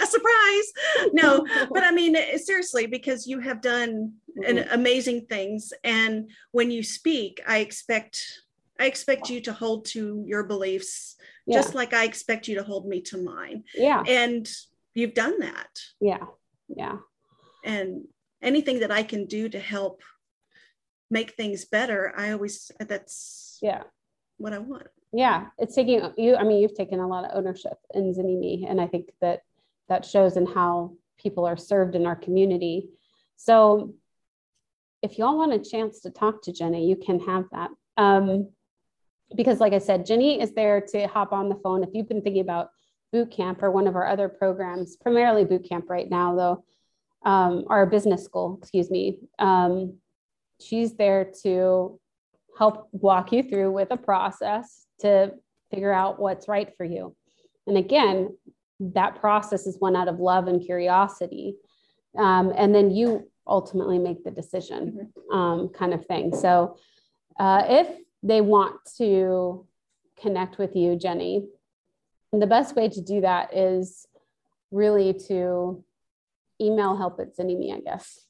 Surprise! 0.05 0.73
No, 1.11 1.45
but 1.71 1.83
I 1.83 1.91
mean 1.91 2.15
seriously 2.37 2.87
because 2.87 3.27
you 3.27 3.39
have 3.39 3.61
done 3.61 4.13
an 4.47 4.57
mm-hmm. 4.57 4.73
amazing 4.73 5.25
things, 5.25 5.73
and 5.83 6.29
when 6.51 6.71
you 6.71 6.83
speak, 6.83 7.41
I 7.47 7.59
expect 7.59 8.23
I 8.79 8.85
expect 8.85 9.29
you 9.29 9.41
to 9.41 9.53
hold 9.53 9.85
to 9.87 10.23
your 10.25 10.43
beliefs 10.43 11.17
yeah. 11.49 11.57
just 11.57 11.75
like 11.75 11.93
I 11.93 12.05
expect 12.05 12.47
you 12.47 12.55
to 12.55 12.63
hold 12.63 12.87
me 12.87 13.01
to 13.01 13.17
mine. 13.17 13.63
Yeah, 13.75 14.03
and 14.07 14.49
you've 14.93 15.13
done 15.13 15.39
that. 15.39 15.69
Yeah, 15.99 16.25
yeah. 16.67 16.97
And 17.65 18.05
anything 18.41 18.79
that 18.79 18.91
I 18.91 19.03
can 19.03 19.25
do 19.25 19.49
to 19.49 19.59
help 19.59 20.01
make 21.09 21.31
things 21.31 21.65
better, 21.65 22.13
I 22.15 22.31
always 22.31 22.71
that's 22.79 23.57
yeah 23.61 23.83
what 24.37 24.53
I 24.53 24.59
want 24.59 24.87
yeah 25.11 25.47
it's 25.57 25.75
taking 25.75 26.01
you 26.17 26.35
i 26.35 26.43
mean 26.43 26.61
you've 26.61 26.75
taken 26.75 26.99
a 26.99 27.07
lot 27.07 27.25
of 27.25 27.31
ownership 27.35 27.77
in 27.93 28.13
Zynnyme 28.13 28.69
and 28.69 28.79
i 28.79 28.87
think 28.87 29.09
that 29.21 29.41
that 29.87 30.05
shows 30.05 30.37
in 30.37 30.45
how 30.45 30.93
people 31.17 31.45
are 31.45 31.57
served 31.57 31.95
in 31.95 32.05
our 32.05 32.15
community. 32.15 32.89
So 33.35 33.93
if 35.01 35.17
y'all 35.17 35.37
want 35.37 35.53
a 35.53 35.59
chance 35.59 36.01
to 36.01 36.11
talk 36.11 36.41
to 36.43 36.53
jennie 36.53 36.87
you 36.87 36.95
can 36.95 37.19
have 37.21 37.45
that. 37.51 37.71
Um, 37.97 38.49
because 39.35 39.59
like 39.59 39.73
i 39.73 39.79
said 39.79 40.05
jennie 40.05 40.41
is 40.41 40.53
there 40.53 40.81
to 40.81 41.07
hop 41.07 41.33
on 41.33 41.49
the 41.49 41.59
phone. 41.63 41.83
If 41.83 41.89
you've 41.93 42.07
been 42.07 42.21
thinking 42.21 42.41
about 42.41 42.69
boot 43.11 43.31
camp 43.31 43.63
or 43.63 43.71
one 43.71 43.87
of 43.87 43.95
our 43.95 44.07
other 44.07 44.29
programs 44.29 44.95
primarily 44.95 45.43
boot 45.43 45.67
camp 45.67 45.89
right 45.89 46.09
now 46.09 46.35
though 46.35 46.63
um, 47.25 47.65
our 47.67 47.85
business 47.85 48.23
school 48.23 48.57
excuse 48.61 48.91
me 48.91 49.19
um, 49.39 49.97
she's 50.61 50.93
there 50.95 51.31
to 51.43 51.99
help 52.59 52.89
walk 52.91 53.31
you 53.31 53.41
through 53.41 53.71
with 53.71 53.87
a 53.89 53.97
process 53.97 54.85
to 54.99 55.31
figure 55.71 55.93
out 55.93 56.19
what's 56.19 56.49
right 56.49 56.75
for 56.75 56.83
you. 56.83 57.15
And 57.65 57.77
again, 57.77 58.37
that 58.81 59.19
process 59.21 59.65
is 59.65 59.79
one 59.79 59.95
out 59.95 60.09
of 60.09 60.19
love 60.19 60.47
and 60.47 60.61
curiosity. 60.63 61.55
Um, 62.17 62.51
and 62.55 62.75
then 62.75 62.91
you 62.91 63.31
ultimately 63.47 63.97
make 63.97 64.25
the 64.25 64.31
decision, 64.31 65.09
mm-hmm. 65.17 65.35
um, 65.35 65.69
kind 65.69 65.93
of 65.93 66.05
thing. 66.05 66.35
So 66.35 66.75
uh, 67.39 67.63
if 67.67 67.87
they 68.23 68.41
want 68.41 68.75
to 68.97 69.65
connect 70.21 70.57
with 70.57 70.75
you, 70.75 70.97
Jennie, 70.97 71.47
the 72.33 72.45
best 72.45 72.75
way 72.75 72.89
to 72.89 73.01
do 73.01 73.21
that 73.21 73.55
is 73.55 74.05
really 74.69 75.13
to 75.29 75.83
email 76.61 76.97
help 76.97 77.21
at 77.21 77.37
Zynnyme, 77.37 77.73
I 77.73 77.79
guess. 77.79 78.25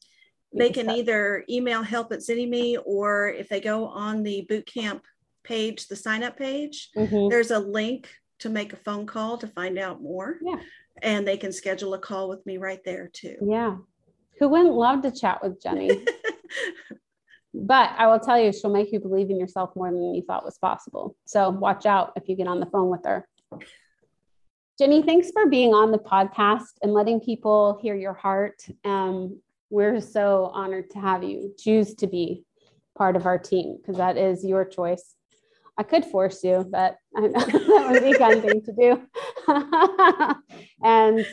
They 0.52 0.72
can 0.72 0.90
either 0.90 1.46
email 1.50 1.84
help 1.84 2.12
at 2.12 2.20
Zynnyme 2.20 2.78
or 2.86 3.30
if 3.30 3.50
they 3.50 3.62
go 3.62 3.88
on 3.88 4.24
the 4.24 4.48
bootcamp 4.50 5.02
page, 5.44 5.88
the 5.88 5.96
sign 5.96 6.24
up 6.24 6.38
page, 6.38 6.90
mm-hmm. 6.96 7.30
there's 7.30 7.52
a 7.52 7.60
link 7.60 8.10
to 8.40 8.50
make 8.50 8.74
a 8.74 8.78
phone 8.78 9.06
call 9.06 9.38
to 9.38 9.48
find 9.48 9.78
out 9.78 10.02
more. 10.02 10.38
Yeah. 10.42 10.60
And 11.02 11.28
they 11.28 11.38
can 11.38 11.52
schedule 11.52 11.94
a 11.94 12.00
call 12.00 12.30
with 12.30 12.46
me 12.46 12.58
right 12.58 12.84
there 12.84 13.10
too. 13.12 13.36
Yeah. 13.42 13.78
Who 14.40 14.50
wouldn't 14.50 14.74
love 14.74 15.02
to 15.04 15.12
chat 15.12 15.44
with 15.44 15.62
Jennie? 15.62 16.06
but 17.54 17.92
I 17.98 18.08
will 18.08 18.20
tell 18.20 18.40
you, 18.40 18.52
she'll 18.52 18.72
make 18.72 18.92
you 18.92 19.00
believe 19.00 19.30
in 19.30 19.40
yourself 19.40 19.76
more 19.76 19.92
than 19.92 20.16
you 20.16 20.24
thought 20.24 20.46
was 20.46 20.58
possible. 20.58 21.16
So 21.26 21.50
watch 21.50 21.86
out 21.86 22.14
if 22.16 22.28
you 22.28 22.36
get 22.36 22.48
on 22.48 22.60
the 22.60 22.66
phone 22.66 22.90
with 22.90 23.06
her. 23.06 23.28
Jennie, 24.78 25.04
thanks 25.04 25.30
for 25.32 25.46
being 25.48 25.74
on 25.74 25.92
the 25.92 25.98
podcast 25.98 26.78
and 26.82 26.94
letting 26.94 27.20
people 27.20 27.78
hear 27.82 27.96
your 27.96 28.14
heart. 28.14 28.66
Um, 28.86 29.42
we're 29.70 30.02
so 30.02 30.52
honored 30.54 30.90
to 30.92 31.00
have 31.00 31.24
you 31.24 31.54
choose 31.58 31.94
to 31.96 32.08
be 32.08 32.44
part 32.98 33.16
of 33.16 33.26
our 33.26 33.38
team 33.38 33.78
because 33.78 33.98
that 33.98 34.18
is 34.18 34.44
your 34.44 34.66
choice. 34.66 35.16
I 35.78 35.84
could 35.84 36.04
force 36.04 36.44
you, 36.44 36.68
but 36.70 36.98
that 37.14 37.88
would 37.92 38.04
be 38.04 38.18
kind 38.18 38.42
thing 38.42 38.62
to 38.64 38.74
do. 38.74 39.02
and 40.84 41.26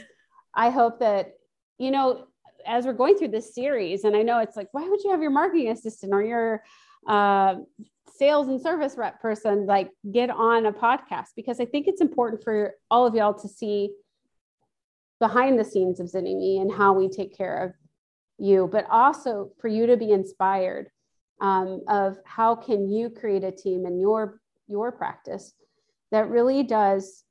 I 0.55 0.71
hope 0.71 1.01
that, 1.01 1.33
you 1.79 1.91
know, 1.91 2.27
as 2.65 2.87
we're 2.87 2.93
going 2.93 3.17
through 3.17 3.29
this 3.29 3.55
series, 3.55 4.05
and 4.05 4.17
I 4.17 4.23
know 4.23 4.39
it's 4.39 4.57
like, 4.57 4.69
why 4.73 4.89
would 4.89 5.03
you 5.03 5.11
have 5.11 5.21
your 5.21 5.31
marketing 5.31 5.71
assistant 5.71 6.13
or 6.13 6.23
your 6.23 6.63
uh, 7.09 7.57
sales 8.17 8.49
and 8.49 8.61
service 8.61 8.97
rep 8.97 9.21
person 9.21 9.67
like 9.67 9.91
get 10.13 10.31
on 10.31 10.67
a 10.67 10.73
podcast? 10.73 11.29
Because 11.35 11.61
I 11.61 11.65
think 11.65 11.89
it's 11.89 12.01
important 12.01 12.45
for 12.45 12.75
all 12.91 13.07
of 13.07 13.15
y'all 13.15 13.35
to 13.35 13.49
see 13.49 13.91
behind 15.19 15.59
the 15.59 15.65
scenes 15.65 15.99
of 15.99 16.07
Zynnyme 16.07 16.61
and 16.61 16.73
how 16.73 16.93
we 16.93 17.09
take 17.09 17.37
care 17.37 17.65
of 17.65 17.73
you, 18.39 18.69
but 18.71 18.87
also 18.91 19.51
for 19.61 19.69
you 19.69 19.87
to 19.87 19.97
be 19.97 20.13
inspired 20.13 20.89
um, 21.41 21.83
of 21.89 22.19
how 22.25 22.55
can 22.55 22.89
you 22.89 23.11
create 23.11 23.45
a 23.45 23.53
team 23.53 23.87
in 23.87 24.01
your 24.01 24.41
your 24.69 24.91
practice 24.91 25.53
that 26.11 26.29
really 26.29 26.63
does 26.63 27.25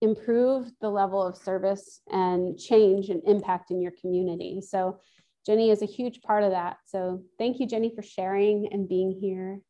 improve 0.00 0.70
the 0.80 0.88
level 0.88 1.22
of 1.22 1.36
service 1.36 2.00
and 2.10 2.58
change 2.58 3.08
and 3.08 3.22
impact 3.26 3.70
in 3.70 3.80
your 3.80 3.92
community. 4.00 4.60
So 4.60 4.98
Jennie 5.46 5.70
is 5.70 5.82
a 5.82 5.86
huge 5.86 6.22
part 6.22 6.42
of 6.42 6.52
that. 6.52 6.76
So 6.86 7.22
thank 7.38 7.60
you, 7.60 7.66
Jennie, 7.66 7.92
for 7.94 8.02
sharing 8.02 8.68
and 8.72 8.88
being 8.88 9.12
here. 9.20 9.60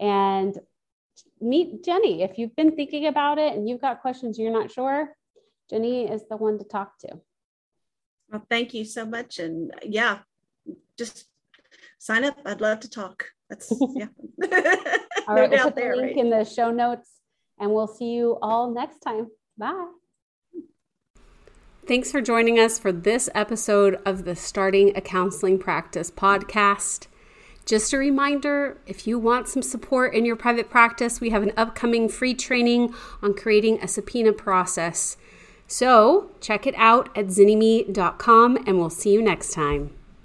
And 0.00 0.58
meet 1.40 1.84
Jennie 1.84 2.22
if 2.22 2.38
you've 2.38 2.54
been 2.56 2.76
thinking 2.76 3.06
about 3.06 3.38
it 3.38 3.54
and 3.54 3.68
you've 3.68 3.80
got 3.80 4.00
questions 4.00 4.38
you're 4.38 4.52
not 4.52 4.70
sure. 4.70 5.14
Jennie 5.68 6.10
is 6.10 6.22
the 6.28 6.36
one 6.36 6.58
to 6.58 6.64
talk 6.64 6.98
to. 7.00 7.20
Well, 8.30 8.44
thank 8.50 8.74
you 8.74 8.84
so 8.84 9.04
much. 9.06 9.38
And 9.38 9.72
uh, 9.72 9.78
yeah, 9.82 10.18
just 10.96 11.26
sign 11.98 12.24
up. 12.24 12.38
I'd 12.44 12.60
love 12.60 12.80
to 12.80 12.90
talk. 12.90 13.26
That's 13.48 13.72
yeah. 13.94 14.06
all 15.28 15.34
right, 15.34 15.50
we'll 15.50 15.64
put 15.64 15.76
the 15.76 15.92
link 15.96 16.00
right? 16.00 16.16
in 16.16 16.30
the 16.30 16.44
show 16.44 16.70
notes 16.70 17.10
and 17.58 17.72
we'll 17.72 17.88
see 17.88 18.12
you 18.12 18.38
all 18.42 18.70
next 18.70 19.00
time. 19.00 19.28
Bye. 19.56 19.88
Thanks 21.86 22.12
for 22.12 22.20
joining 22.20 22.58
us 22.58 22.78
for 22.78 22.92
this 22.92 23.30
episode 23.34 23.98
of 24.04 24.26
the 24.26 24.36
Starting 24.36 24.94
a 24.94 25.00
Counseling 25.00 25.58
Practice 25.58 26.10
podcast. 26.10 27.06
Just 27.64 27.92
a 27.92 27.98
reminder 27.98 28.78
if 28.86 29.06
you 29.06 29.18
want 29.18 29.48
some 29.48 29.62
support 29.62 30.14
in 30.14 30.26
your 30.26 30.36
private 30.36 30.68
practice, 30.68 31.20
we 31.20 31.30
have 31.30 31.42
an 31.42 31.52
upcoming 31.56 32.08
free 32.08 32.34
training 32.34 32.94
on 33.22 33.34
creating 33.34 33.78
a 33.82 33.88
subpoena 33.88 34.32
process. 34.32 35.16
So 35.68 36.30
check 36.40 36.66
it 36.66 36.74
out 36.76 37.16
at 37.16 37.26
zynnyme.com 37.26 38.56
and 38.66 38.78
we'll 38.78 38.90
see 38.90 39.12
you 39.12 39.22
next 39.22 39.52
time. 39.52 39.97